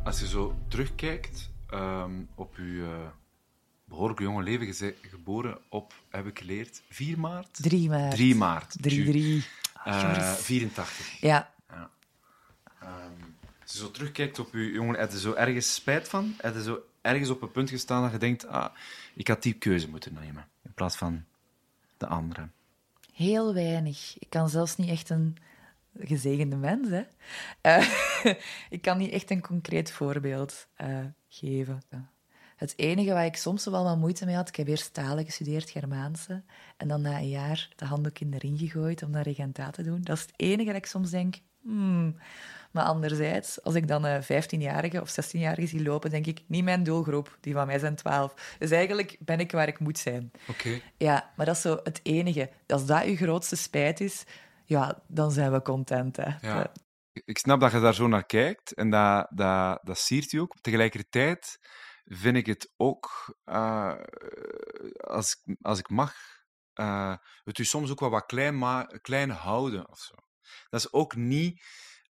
Als 0.03 0.19
je 0.19 0.27
zo 0.27 0.55
terugkijkt 0.67 1.51
ehm, 1.67 2.23
op 2.35 2.55
je 2.55 2.83
eh, 2.83 3.28
behoorlijk 3.89 4.19
jonge 4.19 4.43
leven, 4.43 4.95
geboren 5.01 5.57
op, 5.69 5.93
heb 6.09 6.25
ik 6.25 6.39
geleerd, 6.39 6.81
4 6.89 7.19
maart? 7.19 7.63
3 7.63 7.89
maart. 7.89 8.15
3 8.15 8.35
maart. 8.35 8.75
3-3. 8.77 8.83
Eh, 9.83 10.01
jongens. 10.01 10.41
84. 10.41 11.21
Ja, 11.21 11.51
Als 13.61 13.71
je 13.71 13.77
zo 13.77 13.91
terugkijkt 13.91 14.39
op 14.39 14.53
je 14.53 14.71
jongen, 14.71 14.99
heb 14.99 15.11
je 15.11 15.19
zo 15.19 15.33
ergens 15.33 15.73
spijt 15.73 16.09
van? 16.09 16.33
Heb 16.37 16.53
je 16.53 16.63
zo 16.63 16.79
ergens 17.01 17.29
op 17.29 17.41
een 17.41 17.51
punt 17.51 17.69
gestaan 17.69 18.01
dat 18.01 18.11
je 18.11 18.17
denkt, 18.17 18.47
ah, 18.47 18.73
ik 19.13 19.27
had 19.27 19.43
die 19.43 19.53
keuze 19.53 19.89
moeten 19.89 20.13
nemen, 20.13 20.47
in 20.63 20.73
plaats 20.73 20.95
van 20.95 21.25
de 21.97 22.07
andere? 22.07 22.49
heel 23.19 23.53
weinig. 23.53 24.15
Ik 24.19 24.29
kan 24.29 24.49
zelfs 24.49 24.75
niet 24.75 24.89
echt 24.89 25.09
een, 25.09 25.37
gezegende 25.99 26.55
mens. 26.55 26.89
Hè. 26.89 27.03
Eh, 27.61 27.89
ik 28.75 28.81
kan 28.81 28.97
niet 28.97 29.11
echt 29.11 29.31
een 29.31 29.41
concreet 29.41 29.91
voorbeeld 29.91 30.67
eh, 30.75 31.05
geven. 31.29 31.81
Het 32.59 32.73
enige 32.75 33.13
waar 33.13 33.25
ik 33.25 33.35
soms 33.35 33.65
wel 33.65 33.83
wat 33.83 33.97
moeite 33.97 34.25
mee 34.25 34.35
had, 34.35 34.47
ik 34.47 34.55
heb 34.55 34.67
eerst 34.67 34.93
talen 34.93 35.25
gestudeerd, 35.25 35.69
Germaanse, 35.69 36.43
en 36.77 36.87
dan 36.87 37.01
na 37.01 37.17
een 37.17 37.29
jaar 37.29 37.69
de 37.75 37.85
handdoek 37.85 38.19
in 38.19 38.31
de 38.31 38.37
ring 38.37 38.59
gegooid 38.59 39.03
om 39.03 39.11
dat 39.11 39.25
regenta 39.25 39.69
te 39.69 39.83
doen. 39.83 40.01
Dat 40.01 40.17
is 40.17 40.21
het 40.21 40.33
enige 40.35 40.65
dat 40.65 40.75
ik 40.75 40.85
soms 40.85 41.09
denk, 41.09 41.35
hmm. 41.61 42.15
Maar 42.71 42.83
anderzijds, 42.83 43.63
als 43.63 43.75
ik 43.75 43.87
dan 43.87 44.03
een 44.03 44.23
15-jarige 44.23 45.01
of 45.01 45.11
16-jarige 45.11 45.67
zie 45.67 45.83
lopen, 45.83 46.09
denk 46.09 46.25
ik, 46.25 46.41
niet 46.47 46.63
mijn 46.63 46.83
doelgroep, 46.83 47.37
die 47.39 47.53
van 47.53 47.67
mij 47.67 47.79
zijn 47.79 47.95
12. 47.95 48.55
Dus 48.59 48.71
eigenlijk 48.71 49.17
ben 49.19 49.39
ik 49.39 49.51
waar 49.51 49.67
ik 49.67 49.79
moet 49.79 49.97
zijn. 49.97 50.31
Oké. 50.47 50.81
Ja, 50.97 51.31
maar 51.35 51.45
dat 51.45 51.55
is 51.55 51.61
zo 51.61 51.79
het 51.83 51.99
enige. 52.03 52.49
Als 52.67 52.85
dat 52.85 53.03
uw 53.03 53.15
grootste 53.15 53.55
spijt 53.55 53.99
is, 53.99 54.23
ja, 54.65 55.01
dan 55.07 55.31
zijn 55.31 55.51
we 55.51 55.61
content. 55.61 56.17
Hè. 56.17 56.31
Ja. 56.41 56.71
Ik 57.13 57.37
snap 57.37 57.59
dat 57.59 57.71
je 57.71 57.79
daar 57.79 57.93
zo 57.93 58.07
naar 58.07 58.25
kijkt 58.25 58.73
en 58.73 58.89
dat, 58.89 59.27
dat, 59.29 59.79
dat 59.83 59.97
siert 59.97 60.31
je 60.31 60.41
ook. 60.41 60.55
Tegelijkertijd 60.61 61.59
vind 62.09 62.37
ik 62.37 62.45
het 62.45 62.73
ook, 62.77 63.35
eh, 63.43 63.93
als, 64.97 65.41
ik- 65.45 65.55
als 65.61 65.79
ik 65.79 65.89
mag, 65.89 66.13
eh, 66.73 67.15
het 67.43 67.57
u 67.57 67.63
soms 67.65 67.91
ook 67.91 67.99
wel 67.99 68.09
wat 68.09 68.25
klein, 68.25 68.57
ma 68.57 68.83
klein 69.01 69.29
houden 69.29 69.89
of 69.89 69.99
zo. 69.99 70.15
Dat 70.69 70.79
is 70.79 70.93
ook 70.93 71.15
niet 71.15 71.61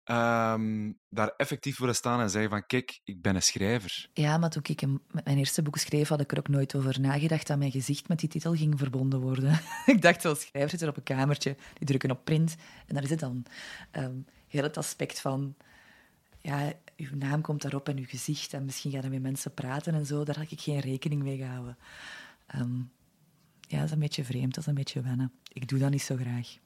ehm, 0.04 0.92
daar 1.08 1.28
effectief 1.36 1.78
willen 1.78 1.94
staan 1.94 2.20
en 2.20 2.30
zeggen 2.30 2.50
van 2.50 2.66
kijk, 2.66 3.00
ik 3.04 3.22
ben 3.22 3.34
een 3.34 3.42
schrijver. 3.42 4.08
Ja, 4.12 4.38
maar 4.38 4.50
toen 4.50 4.62
ik 4.64 4.82
mijn 5.24 5.38
eerste 5.38 5.62
boek 5.62 5.76
schreef, 5.78 6.08
had 6.08 6.20
ik 6.20 6.32
er 6.32 6.38
ook 6.38 6.48
nooit 6.48 6.74
over 6.74 7.00
nagedacht 7.00 7.46
dat 7.46 7.58
mijn 7.58 7.70
gezicht 7.70 8.08
met 8.08 8.18
die 8.18 8.28
titel 8.28 8.54
ging 8.54 8.78
verbonden 8.78 9.20
worden. 9.20 9.60
ik 9.86 10.02
dacht, 10.02 10.20
zoals 10.20 10.40
schrijver 10.40 10.70
zitten 10.70 10.88
op 10.88 10.96
een 10.96 11.02
kamertje, 11.02 11.56
die 11.74 11.86
drukken 11.86 12.10
op 12.10 12.24
print 12.24 12.56
en 12.86 12.94
daar 12.94 13.02
is 13.02 13.10
het 13.10 13.20
dan. 13.20 13.44
Ehm, 13.90 14.16
heel 14.48 14.62
het 14.62 14.76
aspect 14.76 15.20
van, 15.20 15.56
ja, 16.40 16.72
uw 16.96 17.16
naam 17.16 17.40
komt 17.40 17.62
daarop 17.62 17.88
en 17.88 17.96
uw 17.98 18.06
gezicht 18.08 18.52
en 18.52 18.64
misschien 18.64 18.90
gaan 18.90 19.02
er 19.02 19.10
met 19.10 19.22
mensen 19.22 19.54
praten 19.54 19.94
en 19.94 20.06
zo, 20.06 20.24
daar 20.24 20.38
had 20.38 20.50
ik 20.50 20.60
geen 20.60 20.80
rekening 20.80 21.22
mee 21.22 21.36
gehouden. 21.36 21.76
Ehm, 22.46 22.76
ja, 23.60 23.76
dat 23.76 23.84
is 23.84 23.90
een 23.90 23.98
beetje 23.98 24.24
vreemd, 24.24 24.54
dat 24.54 24.62
is 24.62 24.66
een 24.68 24.74
beetje 24.74 25.00
wennen. 25.02 25.32
Ik 25.52 25.68
doe 25.68 25.78
dat 25.78 25.90
niet 25.90 26.02
zo 26.02 26.16
graag. 26.16 26.56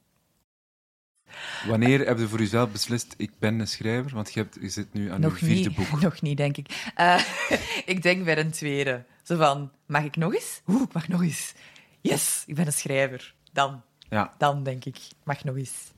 Wanneer 1.67 2.07
heb 2.07 2.19
je 2.19 2.29
voor 2.29 2.39
jezelf 2.39 2.71
beslist, 2.73 3.15
ik 3.17 3.31
ben 3.39 3.59
een 3.61 3.69
schrijver? 3.69 4.15
Want 4.15 4.33
je, 4.33 4.41
hebt, 4.41 4.57
je 4.61 4.69
zit 4.69 4.93
nu 4.93 5.11
aan 5.11 5.21
Nog 5.21 5.39
je 5.39 5.45
vierde 5.47 5.69
niet, 5.69 5.77
boek. 5.77 6.01
nog 6.03 6.21
niet, 6.23 6.37
denk 6.37 6.57
ik. 6.57 6.91
Eh, 6.95 7.23
ik 7.95 8.03
denk 8.03 8.25
bij 8.25 8.39
een 8.39 8.51
tweede. 8.51 9.05
Zo 9.23 9.37
van, 9.37 9.71
mag 9.87 10.05
ik 10.05 10.17
nog 10.17 10.35
eens? 10.35 10.61
Oeh, 10.67 10.83
ik 10.83 10.93
mag 10.93 11.09
nog 11.09 11.23
eens. 11.23 11.55
Yes, 12.01 12.43
ik 12.47 12.55
ben 12.55 12.67
een 12.67 12.73
schrijver. 12.73 13.35
Dan, 13.53 13.83
Ja. 14.09 14.35
dan 14.39 14.63
denk 14.63 14.85
ik, 14.85 14.99
mag 15.25 15.45
nog 15.45 15.57
eens. 15.57 15.93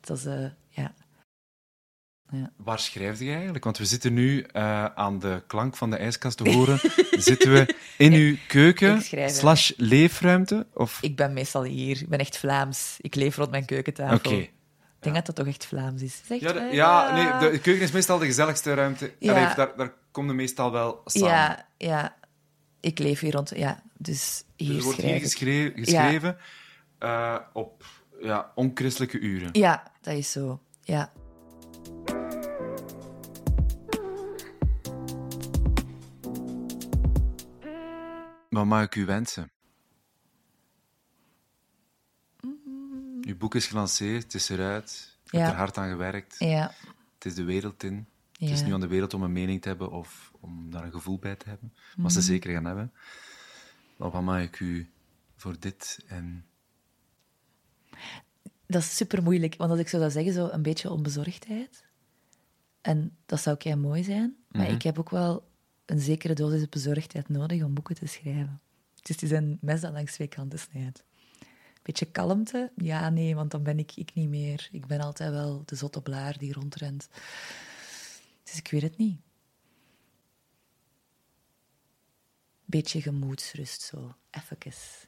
Dat 0.00 0.16
is, 0.16 0.24
eh, 0.24 0.46
ja. 0.68 0.94
Waar 2.56 2.78
schrijf 2.78 3.18
je 3.20 3.32
eigenlijk? 3.32 3.64
Want 3.64 3.78
we 3.78 3.84
zitten 3.84 4.12
nu 4.12 4.40
eh, 4.42 4.84
aan 4.84 5.18
de 5.18 5.42
klank 5.46 5.76
van 5.76 5.90
de 5.90 5.96
ijskast 5.96 6.36
te 6.36 6.50
horen. 6.52 6.78
zitten 7.30 7.52
we 7.52 7.74
in 7.98 8.12
uw 8.12 8.36
keuken 8.48 9.02
slash 9.30 9.72
leefruimte? 9.76 10.66
Of... 10.74 10.98
Ik 11.02 11.16
ben 11.16 11.32
meestal 11.32 11.62
hier. 11.62 12.00
Ik 12.00 12.08
ben 12.08 12.18
echt 12.18 12.38
Vlaams. 12.38 12.96
Ik 13.00 13.14
leef 13.14 13.36
rond 13.36 13.50
mijn 13.50 13.64
keukentafel. 13.64 14.16
Oké. 14.16 14.34
Ik 14.34 15.12
denk 15.12 15.14
dat 15.14 15.26
dat 15.26 15.34
toch 15.44 15.54
echt 15.54 15.66
Vlaams 15.66 16.02
is. 16.02 16.20
Zeg 16.26 16.40
Ja, 16.40 16.52
de- 16.52 16.68
ja, 16.72 17.12
nee, 17.40 17.50
de 17.50 17.58
keuken 17.58 17.82
is 17.82 17.90
meestal 17.90 18.18
de 18.18 18.26
gezelligste 18.26 18.74
ruimte. 18.74 19.12
Ja. 19.18 19.32
Allee, 19.32 19.54
daar, 19.54 19.76
daar 19.76 19.92
komen 20.10 20.36
meestal 20.36 20.72
wel 20.72 21.00
samen. 21.04 21.28
Ja, 21.28 21.66
ja. 21.78 22.16
Ik 22.80 22.98
leef 22.98 23.20
hier 23.20 23.32
rond... 23.32 23.52
Ja, 23.56 23.82
dus 23.98 24.44
Dus 24.56 24.66
hier 24.66 24.76
er 24.76 24.82
wordt 24.82 25.00
hier 25.00 25.20
geschreven 25.74 26.36
eh, 26.98 27.36
op 27.52 27.84
ja, 28.20 28.52
onchristelijke 28.54 29.18
uren. 29.18 29.48
Ja, 29.52 29.82
dat 30.00 30.14
is 30.14 30.32
zo. 30.32 30.60
Ja. 30.82 31.12
Wat 38.54 38.64
mag 38.66 38.82
ik 38.84 38.94
u 38.94 39.04
wensen? 39.04 39.50
Uw 43.20 43.36
boek 43.38 43.54
is 43.54 43.66
gelanceerd, 43.66 44.22
het 44.22 44.34
is 44.34 44.48
eruit. 44.48 45.18
Je 45.24 45.36
Ja. 45.36 45.42
hebt 45.42 45.52
er 45.52 45.58
hard 45.58 45.76
aan 45.78 45.88
gewerkt. 45.90 46.36
Ja. 46.38 46.74
Het 47.14 47.24
is 47.24 47.34
de 47.34 47.44
wereld 47.44 47.82
in. 47.82 48.06
ja. 48.32 48.46
Het 48.48 48.58
is 48.58 48.64
nu 48.64 48.72
aan 48.72 48.80
de 48.80 48.86
wereld 48.86 49.14
om 49.14 49.22
een 49.22 49.32
mening 49.32 49.62
te 49.62 49.68
hebben 49.68 49.90
of 49.90 50.32
om 50.40 50.70
daar 50.70 50.84
een 50.84 50.92
gevoel 50.92 51.18
bij 51.18 51.36
te 51.36 51.48
hebben. 51.48 51.72
Maar 51.74 51.96
Mhm. 51.96 52.08
ze 52.08 52.20
zeker 52.20 52.52
gaan 52.52 52.64
hebben. 52.64 52.92
Maar 53.96 54.10
wat 54.10 54.22
mag 54.22 54.42
ik 54.42 54.60
u 54.60 54.90
voor 55.36 55.56
dit 55.58 56.04
en... 56.06 56.46
Dat 58.66 58.82
is 58.82 58.96
super 58.96 59.22
moeilijk, 59.22 59.54
want 59.56 59.70
als 59.70 59.80
ik 59.80 59.88
zo 59.88 59.98
zou 59.98 60.10
zeggen, 60.10 60.32
zo 60.32 60.48
een 60.48 60.62
beetje 60.62 60.90
onbezorgdheid. 60.90 61.84
En 62.80 63.16
dat 63.26 63.40
zou 63.40 63.56
kei 63.56 63.74
mooi 63.76 64.04
zijn, 64.04 64.36
maar 64.48 64.62
Mhm. 64.66 64.74
ik 64.74 64.82
heb 64.82 64.98
ook 64.98 65.10
wel 65.10 65.48
een 65.86 66.00
zekere 66.00 66.34
dosis 66.34 66.68
bezorgdheid 66.68 67.28
nodig 67.28 67.62
om 67.62 67.74
boeken 67.74 67.94
te 67.94 68.06
schrijven. 68.06 68.60
Dus 69.02 69.14
het 69.14 69.22
is 69.22 69.30
een 69.30 69.58
mes 69.60 69.80
dat 69.80 69.92
langs 69.92 70.12
twee 70.12 70.28
kanten 70.28 70.58
snijdt. 70.58 71.04
Beetje 71.82 72.06
kalmte? 72.06 72.72
Ja, 72.76 73.10
nee, 73.10 73.34
want 73.34 73.50
dan 73.50 73.62
ben 73.62 73.78
ik 73.78 73.96
ik 73.96 74.14
niet 74.14 74.28
meer. 74.28 74.68
Ik 74.72 74.86
ben 74.86 75.00
altijd 75.00 75.30
wel 75.30 75.62
de 75.64 75.76
zotte 75.76 76.02
blaar 76.02 76.38
die 76.38 76.52
rondrent. 76.52 77.08
Dus 78.42 78.56
ik 78.56 78.70
weet 78.70 78.82
het 78.82 78.96
niet. 78.96 79.20
Beetje 82.64 83.02
gemoedsrust, 83.02 83.82
zo. 83.82 84.14
Even. 84.30 84.56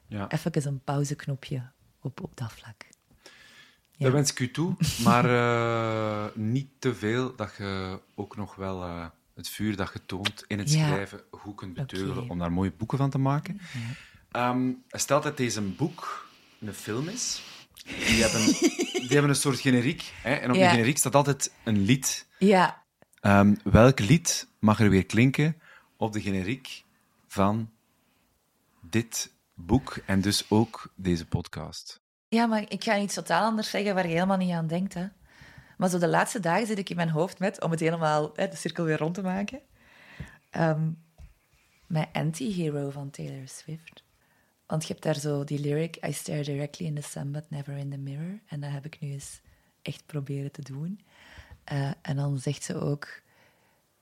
Ja. 0.07 0.29
Even 0.29 0.67
een 0.67 0.83
pauzeknopje 0.83 1.71
op, 2.01 2.21
op 2.21 2.37
dat 2.37 2.51
vlak. 2.51 2.85
Ja. 3.91 4.05
Dat 4.05 4.11
wens 4.11 4.31
ik 4.31 4.39
u 4.39 4.51
toe, 4.51 4.75
maar 5.03 5.25
eh, 5.25 6.35
niet 6.35 6.69
te 6.79 6.95
veel 6.95 7.35
dat 7.35 7.55
je 7.57 7.99
ook 8.15 8.35
nog 8.35 8.55
wel 8.55 8.83
eh, 8.83 9.05
het 9.37 9.49
vuur 9.49 9.75
dat 9.75 9.89
je 9.93 10.05
toont 10.05 10.43
in 10.47 10.59
het 10.59 10.73
Ja. 10.73 10.87
schrijven 10.87 11.21
goed 11.31 11.55
kunt 11.55 11.73
beteugelen 11.73 12.29
om 12.29 12.39
daar 12.39 12.51
mooie 12.51 12.71
boeken 12.71 12.97
van 12.97 13.09
te 13.09 13.17
maken. 13.17 13.59
Ehm, 14.31 14.71
stel 14.89 15.21
dat 15.21 15.37
deze 15.37 15.61
boek 15.61 16.29
een 16.59 16.73
film 16.73 17.07
is. 17.07 17.41
Die 17.85 18.21
hebben, 18.23 18.45
die 18.91 19.07
hebben 19.09 19.29
een 19.29 19.35
soort 19.35 19.59
generiek. 19.59 20.13
Hè, 20.21 20.33
en 20.33 20.49
op 20.49 20.55
Ja. 20.55 20.61
die 20.61 20.69
generiek 20.69 20.97
staat 20.97 21.15
altijd 21.15 21.53
een 21.63 21.81
lied. 21.81 22.27
Ja, 22.39 22.85
Ehm, 23.19 23.55
welk 23.63 23.99
lied 23.99 24.47
mag 24.59 24.79
er 24.79 24.89
weer 24.89 25.05
klinken 25.05 25.61
op 25.97 26.13
de 26.13 26.21
generiek 26.21 26.83
van 27.27 27.69
dit 28.81 29.31
boek 29.53 29.97
en 30.05 30.21
dus 30.21 30.45
ook 30.49 30.91
deze 30.95 31.25
podcast? 31.25 32.01
Ja, 32.27 32.45
maar 32.45 32.65
ik 32.67 32.83
ga 32.83 32.99
iets 32.99 33.13
totaal 33.13 33.43
anders 33.45 33.69
zeggen 33.69 33.93
waar 33.93 34.07
je 34.07 34.13
helemaal 34.13 34.37
niet 34.37 34.51
aan 34.51 34.67
denkt. 34.67 34.93
Hè. 34.93 35.05
Maar 35.77 35.89
zo 35.89 35.97
de 35.97 36.07
laatste 36.07 36.39
dagen 36.39 36.67
zit 36.67 36.77
ik 36.77 36.89
in 36.89 36.95
mijn 36.95 37.09
hoofd 37.09 37.39
met, 37.39 37.61
om 37.61 37.71
het 37.71 37.79
helemaal 37.79 38.31
hè, 38.35 38.47
de 38.47 38.55
cirkel 38.55 38.83
weer 38.83 38.97
rond 38.97 39.13
te 39.13 39.21
maken, 39.21 39.61
ehm, 40.49 40.91
mijn 41.87 42.07
anti-hero 42.11 42.89
van 42.89 43.09
Taylor 43.09 43.47
Swift. 43.47 44.03
Want 44.65 44.81
je 44.81 44.87
hebt 44.87 45.03
daar 45.03 45.15
zo 45.15 45.43
die 45.43 45.59
lyric, 45.59 46.05
I 46.05 46.13
stare 46.13 46.43
directly 46.43 46.85
in 46.85 46.95
the 46.95 47.01
sun 47.01 47.31
but 47.31 47.49
never 47.49 47.77
in 47.77 47.89
the 47.89 47.97
mirror. 47.97 48.39
En 48.47 48.59
dat 48.59 48.71
heb 48.71 48.85
ik 48.85 48.99
nu 48.99 49.11
eens 49.11 49.41
echt 49.81 50.05
proberen 50.05 50.51
te 50.51 50.61
doen. 50.61 50.99
Eh, 51.63 51.91
en 52.01 52.15
dan 52.15 52.39
zegt 52.39 52.63
ze 52.63 52.79
ook, 52.79 53.21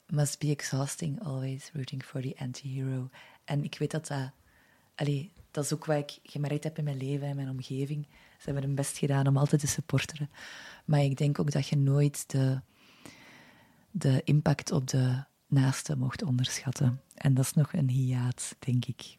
must 0.05 0.39
be 0.39 0.47
exhausting 0.47 1.23
always 1.23 1.71
rooting 1.73 2.03
for 2.03 2.21
the 2.21 2.35
anti-hero. 2.38 3.09
En 3.43 3.63
ik 3.63 3.77
weet 3.77 3.91
dat 3.91 4.07
dat... 4.07 4.31
Allee, 4.95 5.31
dat 5.51 5.63
is 5.63 5.73
ook 5.73 5.85
wat 5.85 5.97
ik 5.97 6.19
gemerkt 6.23 6.63
heb 6.63 6.77
in 6.77 6.83
mijn 6.83 6.97
leven 6.97 7.27
en 7.27 7.35
mijn 7.35 7.49
omgeving. 7.49 8.07
Ze 8.38 8.45
hebben 8.45 8.63
hun 8.63 8.76
best 8.76 8.98
gedaan 8.98 9.28
om 9.28 9.38
altijd 9.38 9.62
te 9.62 9.67
supporteren. 9.67 10.30
Maar 10.86 11.04
ik 11.04 11.17
denk 11.17 11.39
ook 11.39 11.52
dat 11.52 11.67
je 11.67 11.78
nooit 11.78 12.32
de, 12.32 12.62
de 13.91 14.21
impact 14.24 14.71
op 14.71 14.88
de 14.88 15.24
naaste 15.48 15.98
mocht 15.98 16.24
onderschatten. 16.24 17.02
En 17.15 17.34
dat 17.34 17.45
is 17.45 17.54
nog 17.54 17.74
een 17.74 17.89
hiaat, 17.89 18.56
denk 18.60 18.86
ik. 18.86 19.17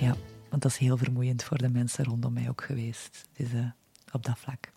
Ja, 0.00 0.16
want 0.48 0.62
dat 0.62 0.70
is 0.70 0.76
heel 0.76 0.96
vermoeiend 0.96 1.44
voor 1.44 1.58
de 1.58 1.68
mensen 1.68 2.04
rondom 2.04 2.32
mij 2.32 2.48
ook 2.48 2.62
geweest. 2.62 3.28
Dus 3.32 3.52
eh, 3.52 3.66
op 4.12 4.24
dat 4.24 4.38
vlak. 4.38 4.72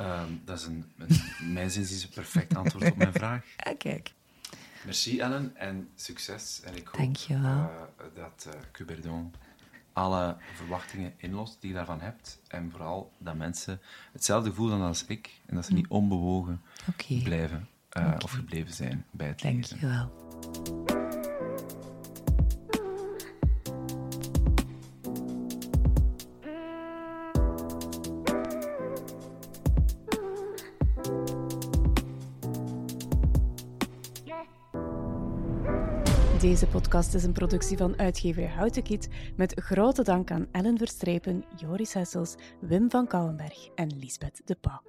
Ehm, 0.00 0.32
dat 0.44 0.58
is 0.58 0.66
een, 0.66 0.92
een, 0.98 1.08
mijn 1.52 1.70
zin 1.70 1.82
is 1.82 2.02
een 2.02 2.08
perfect 2.08 2.54
antwoord 2.56 2.90
op 2.90 2.96
mijn 2.96 3.12
vraag. 3.12 3.44
Ja, 3.56 3.74
kijk. 3.88 4.12
Merci 4.84 5.18
Ellen 5.18 5.56
en 5.56 5.88
succes. 5.94 6.60
En 6.64 6.76
ik 6.76 6.88
hoop 6.88 7.16
eh, 7.28 7.64
dat 8.14 8.46
eh 8.48 8.60
Cuberdon 8.72 9.34
alle 9.92 10.36
verwachtingen 10.54 11.12
inlost 11.16 11.60
die 11.60 11.70
je 11.70 11.76
daarvan 11.76 12.00
hebt. 12.00 12.40
En 12.48 12.70
vooral 12.70 13.12
dat 13.18 13.34
mensen 13.34 13.80
hetzelfde 14.12 14.52
voelen 14.52 14.80
als 14.80 15.04
ik. 15.04 15.40
En 15.46 15.54
dat 15.54 15.64
ze 15.66 15.72
niet 15.72 15.88
onbewogen 15.88 16.62
Oké, 16.88 17.20
blijven 17.22 17.68
eh, 17.88 18.14
of 18.18 18.30
gebleven 18.30 18.74
zijn 18.74 19.04
bij 19.10 19.26
het 19.26 19.42
lezen. 19.42 19.80
dankjewel. 19.80 20.99
Deze 36.50 36.66
podcast 36.66 37.14
is 37.14 37.24
een 37.24 37.32
productie 37.32 37.76
van 37.76 37.98
uitgeverij 37.98 38.48
Houtenkiet 38.48 39.08
met 39.36 39.60
grote 39.60 40.02
dank 40.02 40.30
aan 40.30 40.46
Ellen 40.52 40.78
Verstrepen, 40.78 41.44
Joris 41.56 41.92
Hessels, 41.92 42.34
Wim 42.60 42.90
van 42.90 43.06
Kouwenberg 43.06 43.68
en 43.74 43.98
Lisbeth 43.98 44.40
de 44.44 44.56
Pauw. 44.60 44.82